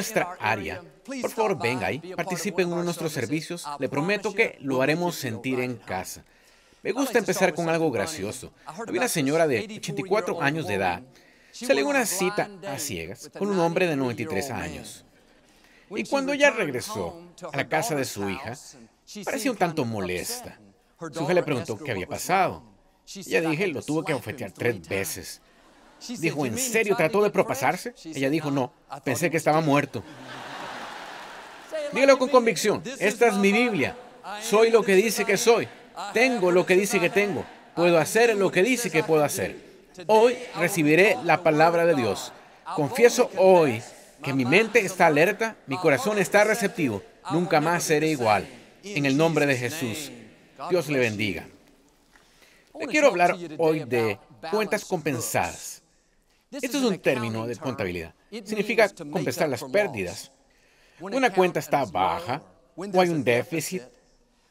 Nuestra 0.00 0.34
área, 0.40 0.82
por 1.04 1.30
favor 1.30 1.58
venga 1.58 1.88
ahí, 1.88 1.98
participe 2.16 2.62
en 2.62 2.68
uno 2.68 2.78
de 2.78 2.84
nuestros 2.84 3.12
servicios. 3.12 3.66
Le 3.78 3.86
prometo 3.90 4.32
que 4.32 4.56
lo 4.62 4.80
haremos 4.80 5.14
sentir 5.14 5.60
en 5.60 5.76
casa. 5.76 6.24
Me 6.82 6.92
gusta 6.92 7.18
empezar 7.18 7.52
con 7.52 7.68
algo 7.68 7.90
gracioso. 7.90 8.50
Había 8.64 9.02
una 9.02 9.08
señora 9.08 9.46
de 9.46 9.60
84 9.60 10.40
años 10.40 10.66
de 10.66 10.74
edad. 10.76 11.02
Salió 11.52 11.86
una 11.86 12.06
cita 12.06 12.48
a 12.66 12.78
ciegas 12.78 13.30
con 13.38 13.50
un 13.50 13.58
hombre 13.58 13.86
de 13.88 13.96
93 13.96 14.50
años. 14.52 15.04
Y 15.90 16.04
cuando 16.04 16.32
ella 16.32 16.48
regresó 16.48 17.20
a 17.52 17.56
la 17.58 17.68
casa 17.68 17.94
de 17.94 18.06
su 18.06 18.30
hija, 18.30 18.56
parecía 19.22 19.50
un 19.50 19.58
tanto 19.58 19.84
molesta. 19.84 20.58
Su 21.12 21.24
hija 21.24 21.34
le 21.34 21.42
preguntó 21.42 21.76
qué 21.76 21.90
había 21.90 22.06
pasado. 22.06 22.62
Ella 23.14 23.42
dije, 23.42 23.66
lo 23.66 23.82
tuvo 23.82 24.02
que 24.02 24.14
ofetear 24.14 24.50
tres 24.52 24.88
veces. 24.88 25.42
Dijo, 26.18 26.46
¿en 26.46 26.58
serio 26.58 26.96
trató 26.96 27.22
de 27.22 27.30
propasarse? 27.30 27.94
Ella 28.04 28.30
dijo, 28.30 28.50
no, 28.50 28.72
pensé 29.04 29.30
que 29.30 29.36
estaba 29.36 29.60
muerto. 29.60 30.02
Dígalo 31.92 32.18
con 32.18 32.28
convicción, 32.28 32.82
esta 32.98 33.28
es 33.28 33.34
mi 33.34 33.52
Biblia. 33.52 33.96
Soy 34.42 34.70
lo 34.70 34.82
que 34.82 34.94
dice 34.94 35.24
que 35.24 35.36
soy. 35.36 35.68
Tengo 36.12 36.50
lo 36.50 36.64
que 36.64 36.74
dice 36.74 37.00
que 37.00 37.10
tengo. 37.10 37.44
Puedo 37.74 37.98
hacer 37.98 38.36
lo 38.36 38.50
que 38.50 38.62
dice 38.62 38.90
que 38.90 39.02
puedo 39.02 39.24
hacer. 39.24 39.56
Hoy 40.06 40.36
recibiré 40.58 41.16
la 41.24 41.42
palabra 41.42 41.84
de 41.84 41.94
Dios. 41.94 42.32
Confieso 42.74 43.30
hoy 43.36 43.82
que 44.22 44.32
mi 44.32 44.44
mente 44.44 44.80
está 44.80 45.06
alerta, 45.06 45.56
mi 45.66 45.76
corazón 45.76 46.18
está 46.18 46.44
receptivo. 46.44 47.02
Nunca 47.32 47.60
más 47.60 47.84
seré 47.84 48.08
igual. 48.08 48.46
En 48.82 49.06
el 49.06 49.16
nombre 49.16 49.46
de 49.46 49.56
Jesús. 49.56 50.10
Dios 50.68 50.88
le 50.88 50.98
bendiga. 50.98 51.46
Le 52.78 52.86
quiero 52.86 53.08
hablar 53.08 53.36
hoy 53.58 53.84
de 53.84 54.18
cuentas 54.50 54.84
compensadas. 54.84 55.79
Esto 56.50 56.78
es 56.78 56.84
un 56.84 56.98
término 56.98 57.46
de 57.46 57.56
contabilidad. 57.56 58.14
Significa 58.30 58.88
compensar 58.88 59.48
las 59.48 59.62
pérdidas. 59.64 60.32
Una 61.00 61.32
cuenta 61.32 61.60
está 61.60 61.84
baja 61.84 62.42
o 62.76 63.00
hay 63.00 63.08
un 63.08 63.22
déficit. 63.22 63.82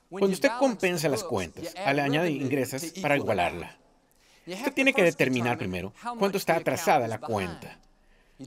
Cuando 0.09 0.29
usted 0.29 0.49
compensa 0.57 1.09
las 1.09 1.23
cuentas, 1.23 1.73
le 1.73 2.01
añade 2.01 2.31
ingresos 2.31 2.93
para 3.01 3.17
igualarla. 3.17 3.77
Usted 4.47 4.73
tiene 4.73 4.93
que 4.93 5.03
determinar 5.03 5.57
primero 5.57 5.93
cuánto 6.17 6.37
está 6.37 6.55
atrasada 6.55 7.07
la 7.07 7.19
cuenta. 7.19 7.79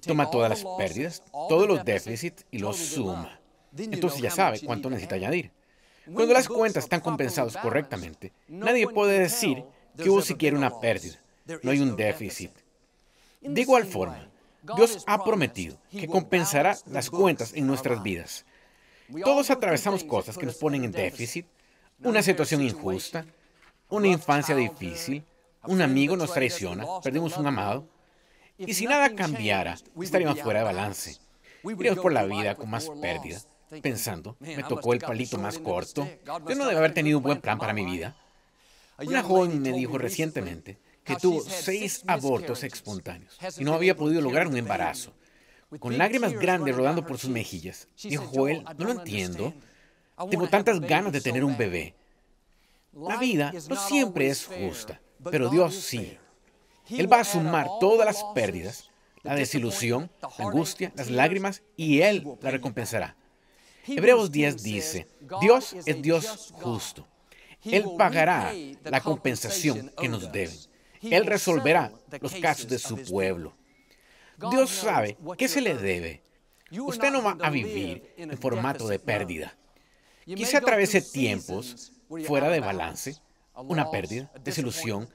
Toma 0.07 0.31
todas 0.31 0.49
las 0.49 0.65
pérdidas, 0.79 1.23
todos 1.49 1.69
los 1.69 1.85
déficits 1.85 2.47
y 2.51 2.59
los 2.59 2.77
suma. 2.77 3.39
Entonces 3.77 4.21
ya 4.21 4.31
sabe 4.31 4.61
cuánto 4.61 4.89
necesita 4.89 5.17
añadir. 5.17 5.53
Cuando 6.13 6.33
las 6.33 6.49
cuentas 6.49 6.85
están 6.85 7.01
compensadas 7.01 7.57
correctamente, 7.59 8.33
nadie 8.49 8.89
puede 8.89 9.19
decir 9.19 9.63
que 9.97 10.09
hubo 10.09 10.23
siquiera 10.23 10.57
una 10.57 10.81
pérdida. 10.81 11.19
No 11.63 11.71
hay 11.71 11.81
un 11.81 11.95
déficit. 11.97 12.51
De 13.43 13.61
igual 13.61 13.85
forma, 13.85 14.29
Dios 14.77 15.03
ha 15.07 15.25
prometido 15.25 15.77
que 15.91 16.07
compensará 16.07 16.77
las 16.87 17.11
cuentas 17.11 17.53
en 17.55 17.67
nuestras 17.67 18.03
vidas. 18.03 18.45
Todos 19.25 19.51
atravesamos 19.51 20.05
cosas 20.05 20.39
que 20.39 20.47
nos 20.47 20.57
ponen 20.57 20.85
en 20.85 20.93
déficit, 20.93 21.47
una 22.03 22.23
situación 22.23 22.63
injusta, 22.63 23.27
una 23.89 24.09
infancia 24.09 24.55
difícil, 24.55 25.25
un 25.65 25.83
amigo 25.83 26.17
nos 26.17 26.33
traiciona, 26.33 26.87
perdimos 27.03 27.37
un 27.37 27.47
amado, 27.47 27.87
y 28.57 28.75
si 28.75 28.87
nada 28.87 29.15
cambiara, 29.15 29.77
estaríamos 30.01 30.41
fuera 30.41 30.61
de 30.61 30.67
balance. 30.67 31.19
Iríamos 31.65 32.01
por 32.01 32.13
la 32.13 32.25
vida 32.25 32.55
con 32.55 32.71
más 32.71 32.89
pérdida, 33.01 33.41
pensando, 33.83 34.37
me 34.39 34.63
tocó 34.63 34.93
el 34.93 35.01
palito 35.01 35.39
más 35.39 35.59
corto, 35.59 36.09
yo 36.25 36.55
no 36.55 36.67
debo 36.67 36.79
haber 36.79 36.95
tenido 36.95 37.19
un 37.19 37.25
buen 37.25 37.41
plan 37.41 37.59
para 37.59 37.73
mi 37.73 37.85
vida. 37.85 38.17
Una 38.99 39.23
joven 39.23 39.61
me 39.61 39.73
dijo 39.73 39.99
recientemente 39.99 40.79
que 41.05 41.17
tuvo 41.17 41.41
seis 41.41 42.03
abortos 42.07 42.63
espontáneos 42.63 43.39
y 43.59 43.65
no 43.65 43.75
había 43.75 43.97
podido 43.97 44.21
lograr 44.21 44.47
un 44.47 44.57
embarazo. 44.57 45.13
Con 45.79 45.97
lágrimas 45.97 46.33
grandes 46.35 46.77
rodando 46.77 47.05
por 47.07 47.19
sus 47.19 47.31
mejillas, 47.31 47.89
dijo 48.03 48.27
Joel, 48.33 48.65
no 48.77 48.87
lo 48.87 48.91
entiendo. 48.93 49.55
Tengo 50.31 50.49
tantas 50.49 50.81
ganas 50.81 51.13
de 51.13 51.21
tener 51.21 51.45
un 51.45 51.57
bebé. 51.57 51.95
La 52.93 53.17
vida 53.17 53.53
no 53.69 53.77
siempre 53.77 54.29
es 54.29 54.47
justa, 54.47 55.01
pero 55.31 55.49
Dios 55.49 55.75
sí. 55.75 56.19
Él 56.91 57.11
va 57.11 57.21
a 57.21 57.25
sumar 57.25 57.67
todas 57.81 58.05
las 58.07 58.23
pérdidas, 58.35 58.91
la 59.23 59.35
desilusión, 59.35 60.11
la 60.21 60.47
angustia, 60.47 60.93
las 60.95 61.11
lágrimas, 61.11 61.63
y 61.77 62.01
Él 62.01 62.27
la 62.43 62.51
recompensará. 62.51 63.17
Hebreos 63.87 64.31
10 64.31 64.63
dice, 64.63 65.09
Dios 65.41 65.75
es 65.87 66.03
Dios 66.03 66.53
justo. 66.53 67.07
Él 67.65 67.85
pagará 67.97 68.53
la 68.85 69.01
compensación 69.01 69.91
que 69.97 70.09
nos 70.09 70.31
deben. 70.31 70.57
Él 71.03 71.27
resolverá 71.27 71.93
los 72.21 72.35
casos 72.37 72.69
de 72.69 72.79
su 72.79 72.97
pueblo. 73.03 73.55
Dios 74.51 74.71
sabe 74.71 75.17
qué 75.37 75.49
se 75.49 75.61
le 75.61 75.75
debe. 75.75 76.23
Usted 76.71 77.11
no 77.11 77.23
va 77.23 77.37
a 77.41 77.51
vivir 77.51 78.15
en 78.17 78.37
formato 78.39 78.89
de 78.89 78.99
pérdida. 78.99 79.57
Quizá 80.25 80.59
atraviese 80.59 81.03
tiempos 81.03 81.93
fuera 82.27 82.49
de 82.49 82.61
balance, 82.61 83.17
una 83.55 83.91
pérdida, 83.91 84.31
desilusión, 84.43 85.09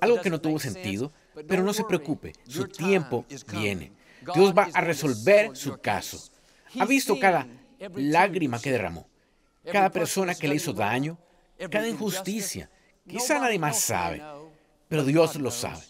algo 0.00 0.20
que 0.20 0.30
no 0.30 0.40
tuvo 0.40 0.58
sentido, 0.58 1.12
pero 1.48 1.62
no 1.62 1.72
se 1.72 1.84
preocupe, 1.84 2.32
su 2.46 2.68
tiempo 2.68 3.24
viene. 3.50 3.92
Dios 4.34 4.54
va 4.56 4.68
a 4.72 4.80
resolver 4.80 5.56
su 5.56 5.78
caso. 5.78 6.22
Ha 6.78 6.84
visto 6.84 7.18
cada 7.18 7.46
lágrima 7.96 8.60
que 8.60 8.70
derramó, 8.70 9.08
cada 9.64 9.90
persona 9.90 10.34
que 10.34 10.48
le 10.48 10.56
hizo 10.56 10.72
daño, 10.72 11.18
cada 11.70 11.88
injusticia. 11.88 12.70
Quizá 13.08 13.38
nadie 13.40 13.58
más 13.58 13.80
sabe, 13.80 14.22
pero 14.90 15.04
Dios 15.04 15.36
lo 15.36 15.50
sabe. 15.50 15.80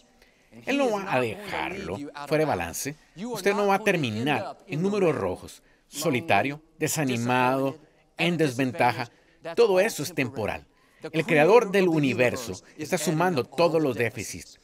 Él 0.65 0.77
no 0.77 0.91
va 0.91 1.13
a 1.13 1.19
dejarlo 1.19 1.97
fuera 2.27 2.43
de 2.43 2.45
balance. 2.45 2.95
Usted 3.17 3.53
no 3.55 3.67
va 3.67 3.75
a 3.75 3.83
terminar 3.83 4.59
en 4.67 4.81
números 4.81 5.15
rojos, 5.15 5.63
solitario, 5.87 6.61
desanimado, 6.77 7.79
en 8.17 8.37
desventaja. 8.37 9.09
Todo 9.55 9.79
eso 9.79 10.03
es 10.03 10.13
temporal. 10.13 10.67
El 11.11 11.25
creador 11.25 11.71
del 11.71 11.87
universo 11.87 12.53
está 12.77 12.97
sumando 12.99 13.43
todos 13.43 13.81
los 13.81 13.95
déficits. 13.95 14.59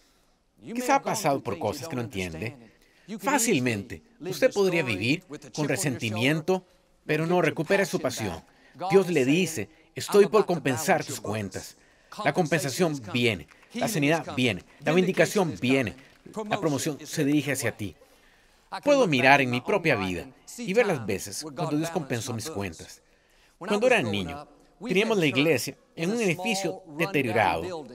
Quizá 0.61 0.95
ha 0.95 1.01
pasado 1.01 1.41
por 1.41 1.57
cosas 1.57 1.87
que 1.87 1.95
no 1.95 2.03
entiende. 2.03 2.55
Fácilmente, 3.19 4.03
usted 4.19 4.53
podría 4.53 4.83
vivir 4.83 5.23
con 5.55 5.67
resentimiento, 5.67 6.63
pero 7.07 7.25
no 7.25 7.41
recupera 7.41 7.85
su 7.85 7.99
pasión. 7.99 8.43
Dios 8.91 9.09
le 9.09 9.25
dice, 9.25 9.69
estoy 9.95 10.27
por 10.27 10.45
compensar 10.45 11.03
tus 11.03 11.19
cuentas. 11.19 11.77
La 12.23 12.34
compensación 12.34 13.00
viene, 13.13 13.47
la 13.73 13.88
sanidad 13.88 14.35
viene, 14.35 14.63
la 14.84 14.94
vindicación 14.94 15.56
viene, 15.59 15.95
la 16.50 16.59
promoción 16.59 16.97
se 17.06 17.25
dirige 17.25 17.51
hacia 17.51 17.75
ti. 17.75 17.95
Puedo 18.84 19.07
mirar 19.07 19.41
en 19.41 19.50
mi 19.50 19.62
propia 19.62 19.95
vida 19.95 20.28
y 20.57 20.73
ver 20.73 20.88
las 20.88 21.06
veces 21.06 21.44
cuando 21.44 21.78
Dios 21.78 21.90
compensó 21.90 22.34
mis 22.34 22.50
cuentas. 22.50 23.01
Cuando 23.57 23.88
era 23.88 24.01
niño, 24.01 24.47
teníamos 24.85 25.17
la 25.17 25.25
iglesia 25.25 25.75
en 25.96 26.12
un 26.12 26.22
edificio 26.22 26.84
deteriorado 26.97 27.88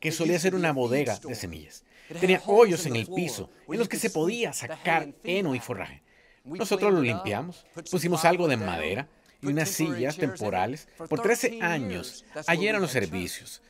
que 0.00 0.12
solía 0.12 0.38
ser 0.38 0.54
una 0.54 0.72
bodega 0.72 1.18
de 1.18 1.34
semillas. 1.34 1.84
Tenía 2.20 2.42
hoyos 2.46 2.86
en 2.86 2.96
el 2.96 3.06
piso 3.06 3.50
en 3.68 3.78
los 3.78 3.88
que 3.88 3.98
se 3.98 4.10
podía 4.10 4.52
sacar 4.52 5.12
heno 5.24 5.54
y 5.54 5.60
forraje. 5.60 6.02
Nosotros 6.44 6.92
lo 6.92 7.02
limpiamos, 7.02 7.66
pusimos 7.90 8.24
algo 8.24 8.48
de 8.48 8.56
madera 8.56 9.08
y 9.40 9.46
unas 9.46 9.68
sillas 9.68 10.16
temporales. 10.16 10.88
Por 11.08 11.20
13 11.20 11.60
años, 11.62 12.24
allí 12.46 12.68
eran 12.68 12.80
los 12.80 12.90
servicios. 12.90 13.62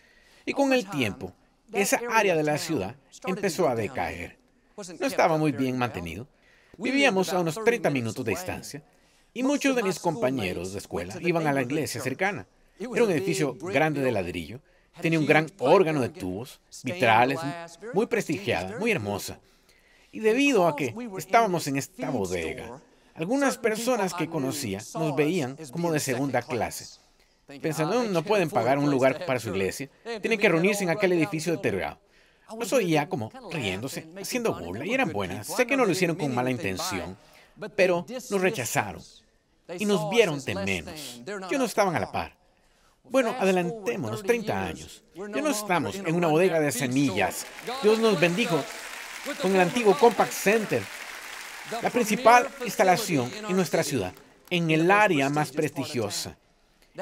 Y 0.45 0.53
con 0.53 0.73
el 0.73 0.89
tiempo, 0.89 1.33
esa 1.73 2.01
área 2.11 2.35
de 2.35 2.43
la 2.43 2.59
ciudad 2.59 2.97
empezó 3.27 3.69
a 3.69 3.75
decaer. 3.75 4.39
No 5.01 5.07
estaba 5.07 5.37
muy 5.37 5.53
bien 5.53 5.77
mantenido. 5.77 6.27
Vivíamos 6.77 7.33
a 7.33 7.41
unos 7.41 7.63
30 7.63 7.91
minutos 7.91 8.25
de 8.25 8.31
distancia 8.31 8.83
y 9.35 9.43
muchos 9.43 9.75
de 9.75 9.83
mis 9.83 9.99
compañeros 9.99 10.73
de 10.73 10.79
escuela 10.79 11.15
iban 11.21 11.47
a 11.47 11.53
la 11.53 11.63
iglesia 11.63 12.01
cercana. 12.01 12.47
Era 12.79 13.05
un 13.05 13.11
edificio 13.11 13.55
grande 13.55 14.01
de 14.01 14.13
ladrillo 14.13 14.61
Tenía 15.01 15.19
un 15.19 15.27
gran 15.27 15.47
órgano 15.59 16.01
de 16.01 16.09
tubos, 16.09 16.61
vitrales, 16.83 17.39
muy 17.95 18.07
prestigiada, 18.07 18.79
muy 18.79 18.91
hermosa. 18.91 19.39
Y 20.11 20.21
debido 20.21 20.67
a 20.67 20.75
que 20.75 20.95
estábamos 21.19 21.67
en 21.69 21.77
esta 21.77 22.11
bodega, 22.11 22.81
algunas 23.19 23.59
personas 23.59 24.15
que 24.15 24.29
conocía 24.29 24.81
nos 24.95 25.17
veían 25.17 25.57
como 25.71 25.93
de 25.93 26.01
segunda 26.01 26.43
clase. 26.43 27.01
Pensando, 27.61 28.05
no 28.05 28.23
pueden 28.23 28.51
pagar 28.51 28.79
un 28.79 28.91
lugar 28.91 29.25
para 29.27 29.41
su 29.41 29.49
iglesia, 29.49 29.89
tienen 30.21 30.39
que 30.39 30.49
reunirse 30.49 30.85
en 30.85 30.91
aquel 30.91 31.13
edificio 31.13 31.53
deteriorado. 31.53 31.99
Los 32.59 32.73
oía 32.73 33.09
como 33.09 33.31
riéndose, 33.51 34.07
haciendo 34.21 34.55
burla, 34.55 34.87
y 34.87 34.95
eran 34.95 35.13
buenas. 35.13 35.47
Sé 35.47 35.67
que 35.67 35.77
no 35.77 35.85
lo 35.85 35.93
hicieron 35.93 36.17
con 36.17 36.35
mala 36.35 36.51
intención, 36.51 37.17
pero 37.75 38.07
nos 38.31 38.41
rechazaron 38.41 39.03
y 39.79 39.85
nos 39.85 40.09
vieron 40.11 40.43
de 40.45 40.55
menos. 40.55 41.21
Yo 41.51 41.59
no 41.59 41.65
estaban 41.65 41.97
a 41.97 42.01
la 42.01 42.13
par. 42.13 42.37
Bueno, 43.11 43.35
adelantémonos 43.39 44.23
30 44.23 44.65
años. 44.65 45.03
Ya 45.15 45.43
no 45.43 45.51
estamos 45.51 45.97
en 45.97 46.15
una 46.15 46.29
bodega 46.29 46.61
de 46.61 46.71
semillas. 46.71 47.47
Dios 47.83 47.99
nos 47.99 48.21
bendijo 48.21 48.63
con 49.41 49.55
el 49.55 49.61
antiguo 49.61 49.97
Compact 49.99 50.33
Center, 50.33 50.83
la 51.83 51.91
principal 51.91 52.49
instalación 52.65 53.31
en 53.49 53.57
nuestra 53.57 53.83
ciudad, 53.83 54.13
en 54.51 54.71
el 54.71 54.91
área 54.91 55.29
más 55.29 55.53
prestigiosa. 55.53 56.37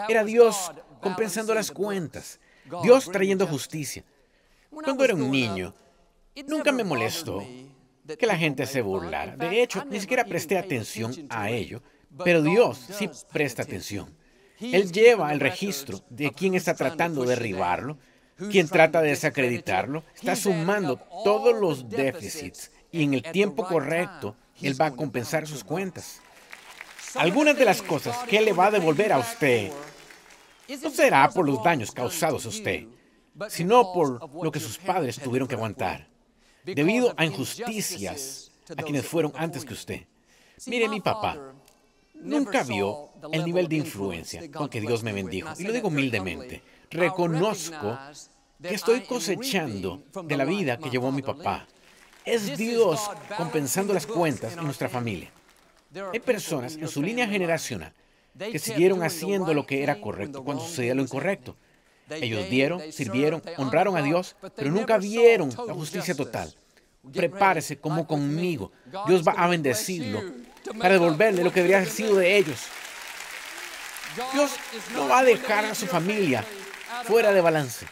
Era 0.08 0.24
Dios 0.24 0.72
compensando 1.00 1.54
las 1.54 1.70
cuentas, 1.70 2.40
Dios 2.82 3.10
trayendo 3.10 3.46
justicia. 3.46 4.04
Cuando 4.70 5.04
era 5.04 5.14
un 5.14 5.30
niño, 5.30 5.74
nunca 6.46 6.72
me 6.72 6.84
molestó 6.84 7.46
que 8.18 8.26
la 8.26 8.36
gente 8.36 8.66
se 8.66 8.82
burlara. 8.82 9.36
De 9.36 9.62
hecho, 9.62 9.84
ni 9.84 10.00
siquiera 10.00 10.24
presté 10.24 10.58
atención 10.58 11.14
a 11.30 11.50
ello, 11.50 11.82
pero 12.24 12.42
Dios 12.42 12.78
sí 12.90 13.08
presta 13.32 13.62
atención. 13.62 14.14
Él 14.60 14.90
lleva 14.90 15.32
el 15.32 15.40
registro 15.40 16.00
de 16.08 16.30
quién 16.32 16.54
está 16.54 16.74
tratando 16.74 17.22
de 17.22 17.30
derribarlo, 17.30 17.98
quién 18.50 18.68
trata 18.68 19.02
de 19.02 19.10
desacreditarlo, 19.10 20.02
está 20.14 20.36
sumando 20.36 20.98
todos 21.24 21.58
los 21.58 21.88
déficits 21.88 22.70
y 22.90 23.02
en 23.02 23.14
el 23.14 23.22
tiempo 23.22 23.66
correcto 23.66 24.36
Él 24.60 24.80
va 24.80 24.86
a 24.86 24.90
compensar 24.92 25.46
sus 25.46 25.62
cuentas. 25.62 26.20
Algunas 27.14 27.56
de 27.56 27.64
las 27.64 27.82
cosas 27.82 28.16
que 28.28 28.38
Él 28.38 28.46
le 28.46 28.52
va 28.52 28.66
a 28.66 28.70
devolver 28.70 29.12
a 29.12 29.18
usted 29.18 29.70
no 30.82 30.90
será 30.90 31.28
por 31.30 31.46
los 31.46 31.62
daños 31.62 31.92
causados 31.92 32.44
a 32.46 32.48
usted, 32.48 32.86
sino 33.48 33.92
por 33.92 34.20
lo 34.42 34.50
que 34.50 34.60
sus 34.60 34.78
padres 34.78 35.18
tuvieron 35.18 35.48
que 35.48 35.54
aguantar, 35.54 36.08
debido 36.64 37.14
a 37.16 37.24
injusticias 37.24 38.50
a 38.76 38.82
quienes 38.82 39.06
fueron 39.06 39.32
antes 39.36 39.64
que 39.64 39.74
usted. 39.74 40.06
Mire, 40.66 40.88
mi 40.88 41.00
papá 41.00 41.54
nunca 42.14 42.62
vio 42.64 43.10
el 43.30 43.44
nivel 43.44 43.68
de 43.68 43.76
influencia 43.76 44.50
con 44.50 44.68
que 44.68 44.80
Dios 44.80 45.02
me 45.02 45.12
bendijo, 45.12 45.50
y 45.58 45.64
lo 45.64 45.72
digo 45.72 45.88
humildemente. 45.88 46.62
Reconozco 46.90 47.98
que 48.60 48.74
estoy 48.74 49.02
cosechando 49.02 50.02
de 50.24 50.36
la 50.36 50.44
vida 50.44 50.78
que 50.78 50.90
llevó 50.90 51.12
mi 51.12 51.22
papá. 51.22 51.66
Es 52.26 52.56
Dios 52.58 53.00
compensando 53.36 53.94
las 53.94 54.06
cuentas 54.06 54.54
en 54.56 54.64
nuestra 54.64 54.88
familia. 54.88 55.30
Hay 56.12 56.20
personas 56.20 56.74
en 56.74 56.88
su 56.88 57.02
línea 57.02 57.26
generacional 57.28 57.92
que 58.36 58.58
siguieron 58.58 59.02
haciendo 59.02 59.54
lo 59.54 59.64
que 59.64 59.82
era 59.82 60.00
correcto 60.00 60.44
cuando 60.44 60.64
sucedía 60.64 60.94
lo 60.94 61.02
incorrecto. 61.02 61.56
Ellos 62.10 62.50
dieron, 62.50 62.92
sirvieron, 62.92 63.42
honraron 63.56 63.96
a 63.96 64.02
Dios, 64.02 64.36
pero 64.54 64.70
nunca 64.70 64.98
vieron 64.98 65.50
la 65.66 65.74
justicia 65.74 66.14
total. 66.14 66.52
Prepárese 67.12 67.78
como 67.78 68.06
conmigo. 68.06 68.72
Dios 69.06 69.26
va 69.26 69.32
a 69.32 69.48
bendecirlo 69.48 70.22
para 70.78 70.94
devolverle 70.94 71.44
lo 71.44 71.52
que 71.52 71.60
debería 71.60 71.78
haber 71.78 71.90
sido 71.90 72.16
de 72.16 72.36
ellos. 72.36 72.66
Dios 74.32 74.50
no 74.94 75.08
va 75.08 75.20
a 75.20 75.24
dejar 75.24 75.64
a 75.64 75.74
su 75.74 75.86
familia 75.86 76.44
fuera 77.04 77.32
de 77.32 77.40
balance. 77.40 77.86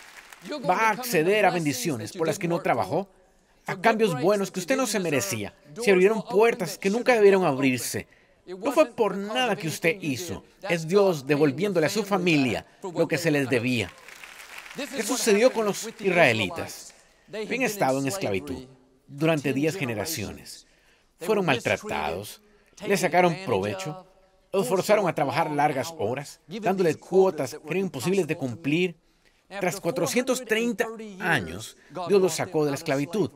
Va 0.69 0.89
a 0.89 0.91
acceder 0.91 1.47
a 1.47 1.51
bendiciones 1.51 2.13
por 2.13 2.27
las 2.27 2.39
que 2.39 2.49
no 2.49 2.61
trabajó, 2.61 3.09
a 3.67 3.81
cambios 3.81 4.21
buenos 4.21 4.51
que 4.51 4.61
usted 4.61 4.77
no 4.77 4.87
se 4.87 5.01
merecía. 5.01 5.55
Se 5.83 5.91
abrieron 5.91 6.23
puertas 6.23 6.79
que 6.79 6.91
nunca 6.91 7.15
debieron 7.15 7.45
abrirse. 7.45 8.07
No 8.47 8.73
fue 8.73 8.87
por 8.87 9.17
nada 9.17 9.57
que 9.57 9.69
usted 9.69 9.97
hizo. 10.01 10.45
Es 10.69 10.87
Dios 10.87 11.27
devolviéndole 11.27 11.87
a 11.87 11.91
su 11.91 12.03
familia 12.05 12.67
lo 12.83 13.09
que 13.09 13.19
se 13.19 13.31
les 13.31 13.49
debía. 13.49 13.91
¿Qué 14.75 15.03
sucedió 15.03 15.53
con 15.53 15.65
los 15.65 15.89
israelitas? 16.01 16.95
Habían 17.29 17.63
estado 17.63 18.01
en 18.01 18.07
esclavitud 18.07 18.67
durante 19.07 19.53
diez 19.53 19.77
generaciones. 19.77 20.67
Fueron 21.21 21.47
maltratados, 21.47 22.43
le 22.87 22.97
sacaron 22.97 23.37
provecho, 23.47 24.07
los 24.53 24.69
forzaron 24.69 25.09
a 25.09 25.15
trabajar 25.15 25.51
largas 25.51 25.95
horas, 25.99 26.41
dándole 26.47 26.97
cuotas 26.97 27.55
que 27.55 27.71
eran 27.71 27.85
imposibles 27.85 28.27
de 28.27 28.37
cumplir. 28.37 28.97
Tras 29.61 29.81
430 29.81 30.87
años, 31.21 31.77
Dios 32.09 32.21
los 32.21 32.35
sacó 32.35 32.65
de 32.65 32.73
la 32.73 32.77
esclavitud. 32.77 33.31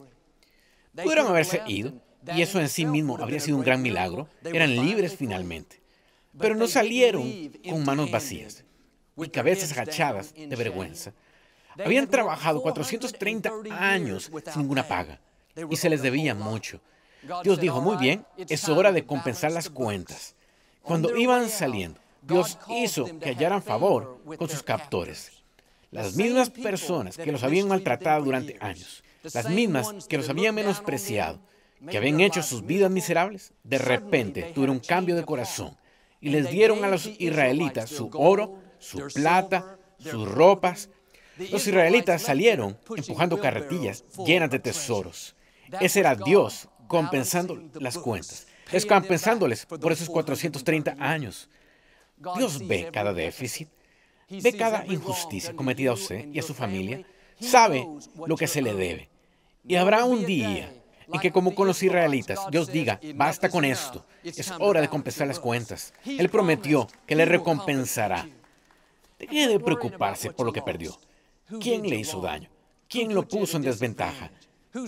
Pudieron 1.02 1.26
haberse 1.26 1.62
ido, 1.66 1.92
y 2.34 2.42
eso 2.42 2.60
en 2.60 2.68
sí 2.68 2.84
mismo 2.86 3.16
habría 3.18 3.40
sido 3.40 3.56
un 3.56 3.64
gran 3.64 3.82
milagro. 3.82 4.28
Eran 4.44 4.74
libres 4.74 5.16
finalmente. 5.16 5.80
Pero 6.38 6.54
no 6.54 6.66
salieron 6.66 7.52
con 7.68 7.84
manos 7.84 8.10
vacías 8.10 8.64
y 9.16 9.28
cabezas 9.28 9.72
agachadas 9.72 10.34
de 10.34 10.54
vergüenza. 10.54 11.12
Habían 11.84 12.08
trabajado 12.08 12.62
430 12.62 13.50
años 13.70 14.30
sin 14.52 14.62
ninguna 14.62 14.86
paga 14.86 15.20
y 15.70 15.76
se 15.76 15.90
les 15.90 16.02
debía 16.02 16.34
mucho. 16.34 16.80
Dios 17.42 17.60
dijo, 17.60 17.80
muy 17.80 17.96
bien, 17.96 18.24
es 18.36 18.68
hora 18.68 18.92
de 18.92 19.04
compensar 19.04 19.52
las 19.52 19.68
cuentas. 19.68 20.34
Cuando 20.82 21.16
iban 21.16 21.48
saliendo, 21.48 22.00
Dios 22.22 22.58
hizo 22.68 23.04
que 23.18 23.30
hallaran 23.30 23.62
favor 23.62 24.20
con 24.36 24.48
sus 24.48 24.62
captores. 24.62 25.32
Las 25.90 26.16
mismas 26.16 26.50
personas 26.50 27.16
que 27.16 27.32
los 27.32 27.42
habían 27.42 27.68
maltratado 27.68 28.24
durante 28.24 28.56
años, 28.60 29.02
las 29.22 29.50
mismas 29.50 30.06
que 30.06 30.16
los 30.16 30.28
habían 30.28 30.54
menospreciado, 30.54 31.40
que 31.90 31.96
habían 31.96 32.20
hecho 32.20 32.42
sus 32.42 32.64
vidas 32.64 32.90
miserables, 32.90 33.52
de 33.64 33.78
repente 33.78 34.50
tuvieron 34.54 34.76
un 34.76 34.82
cambio 34.82 35.16
de 35.16 35.24
corazón 35.24 35.76
y 36.20 36.30
les 36.30 36.50
dieron 36.50 36.84
a 36.84 36.88
los 36.88 37.06
israelitas 37.18 37.90
su 37.90 38.10
oro, 38.14 38.58
su 38.78 39.06
plata, 39.14 39.78
sus 39.98 40.28
ropas. 40.28 40.88
Los 41.50 41.66
israelitas 41.66 42.22
salieron 42.22 42.76
empujando 42.96 43.40
carretillas 43.40 44.04
llenas 44.26 44.50
de 44.50 44.58
tesoros. 44.58 45.36
Ese 45.80 46.00
era 46.00 46.14
Dios 46.14 46.68
compensando 46.88 47.62
las 47.74 47.96
cuentas. 47.98 48.46
Es 48.72 48.84
compensándoles 48.84 49.66
por 49.66 49.92
esos 49.92 50.08
430 50.08 50.96
años. 50.98 51.48
Dios 52.36 52.66
ve 52.66 52.90
cada 52.92 53.12
déficit, 53.12 53.68
ve 54.28 54.56
cada 54.56 54.84
injusticia 54.86 55.54
cometida 55.54 55.90
a 55.90 55.94
usted 55.94 56.28
y 56.32 56.38
a 56.38 56.42
su 56.42 56.52
familia, 56.52 57.06
sabe 57.40 57.86
lo 58.26 58.36
que 58.36 58.46
se 58.46 58.62
le 58.62 58.74
debe. 58.74 59.08
Y 59.66 59.76
habrá 59.76 60.04
un 60.04 60.24
día 60.24 60.72
en 61.12 61.20
que 61.20 61.32
como 61.32 61.54
con 61.54 61.66
los 61.66 61.82
israelitas, 61.82 62.38
Dios 62.50 62.70
diga, 62.70 63.00
basta 63.14 63.48
con 63.48 63.64
esto, 63.64 64.04
es 64.22 64.52
hora 64.58 64.80
de 64.80 64.88
compensar 64.88 65.26
las 65.26 65.40
cuentas. 65.40 65.92
Él 66.04 66.28
prometió 66.28 66.88
que 67.06 67.16
le 67.16 67.24
recompensará. 67.24 68.28
Deje 69.18 69.48
de 69.48 69.60
preocuparse 69.60 70.30
por 70.30 70.46
lo 70.46 70.52
que 70.52 70.62
perdió. 70.62 70.98
¿Quién 71.60 71.88
le 71.88 71.96
hizo 71.96 72.20
daño? 72.20 72.48
¿Quién 72.88 73.14
lo 73.14 73.26
puso 73.26 73.56
en 73.56 73.62
desventaja? 73.62 74.30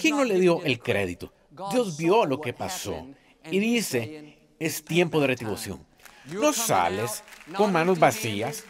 ¿Quién 0.00 0.16
no 0.16 0.24
le 0.24 0.38
dio 0.38 0.62
el 0.62 0.78
crédito? 0.78 1.32
Dios 1.72 1.96
vio 1.96 2.26
lo 2.26 2.40
que 2.40 2.52
pasó 2.52 3.06
y 3.50 3.58
dice, 3.58 4.38
es 4.58 4.84
tiempo 4.84 5.20
de 5.20 5.26
retribución. 5.26 5.84
No 6.26 6.52
sales 6.52 7.24
con 7.56 7.72
manos 7.72 7.98
vacías 7.98 8.64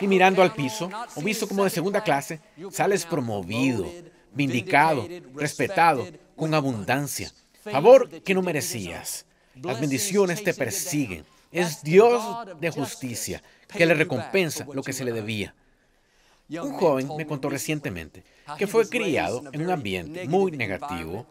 y 0.00 0.06
mirando 0.06 0.42
al 0.42 0.54
piso 0.54 0.90
o 1.14 1.22
visto 1.22 1.48
como 1.48 1.64
de 1.64 1.70
segunda 1.70 2.02
clase, 2.02 2.40
sales 2.70 3.04
promovido, 3.04 3.90
vindicado, 4.32 5.06
respetado, 5.34 6.06
con 6.36 6.54
abundancia. 6.54 7.30
Favor 7.62 8.08
que 8.22 8.34
no 8.34 8.42
merecías. 8.42 9.26
Las 9.54 9.80
bendiciones 9.80 10.42
te 10.42 10.54
persiguen. 10.54 11.24
Es 11.52 11.82
Dios 11.82 12.22
de 12.60 12.70
justicia 12.70 13.42
que 13.68 13.86
le 13.86 13.94
recompensa 13.94 14.66
lo 14.72 14.82
que 14.82 14.92
se 14.92 15.04
le 15.04 15.12
debía. 15.12 15.54
Un 16.48 16.72
joven 16.72 17.08
me 17.16 17.26
contó 17.26 17.48
recientemente 17.48 18.24
que 18.58 18.66
fue 18.66 18.88
criado 18.88 19.42
en 19.52 19.62
un 19.62 19.70
ambiente 19.70 20.26
muy 20.26 20.52
negativo. 20.52 21.26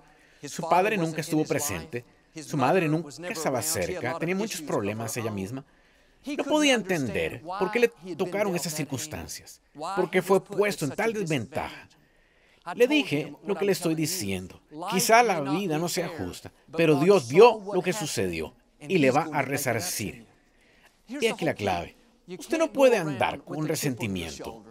Su 0.48 0.68
padre 0.70 0.98
nunca 0.98 1.22
estuvo 1.22 1.44
presente, 1.44 2.06
su 2.42 2.56
madre 2.56 2.88
nunca 2.88 3.28
estaba 3.28 3.62
cerca, 3.62 4.18
tenía 4.18 4.36
muchos 4.36 4.62
problemas 4.62 5.16
ella 5.18 5.32
misma. 5.32 5.66
No 6.38 6.44
podía 6.44 6.76
entender 6.76 7.42
por 7.42 7.72
qué 7.72 7.80
le 7.80 8.16
tocaron 8.16 8.56
esas 8.56 8.74
circunstancias, 8.74 9.62
por 9.74 10.10
qué 10.10 10.22
fue 10.22 10.44
puesto 10.44 10.86
en 10.86 10.92
tal 10.92 11.14
desventaja. 11.14 11.88
Le 12.76 12.88
dije 12.88 13.34
lo 13.46 13.56
que 13.56 13.66
le 13.66 13.72
estoy 13.72 13.96
diciendo. 13.96 14.62
Quizá 14.92 15.24
la 15.24 15.42
vida 15.42 15.78
no 15.78 15.88
sea 15.90 16.10
justa, 16.10 16.52
pero 16.76 17.00
Dios 17.00 17.30
vio 17.30 17.62
lo 17.74 17.82
que 17.82 17.94
sucedió 17.94 18.54
y 18.80 18.98
le 18.98 19.12
va 19.12 19.28
a 19.32 19.42
resarcir. 19.42 20.28
Y 21.08 21.26
aquí 21.28 21.46
la 21.46 21.54
clave. 21.54 21.96
Usted 22.28 22.60
no 22.60 22.72
puede 22.72 22.98
andar 22.98 23.44
con 23.44 23.68
resentimiento 23.68 24.64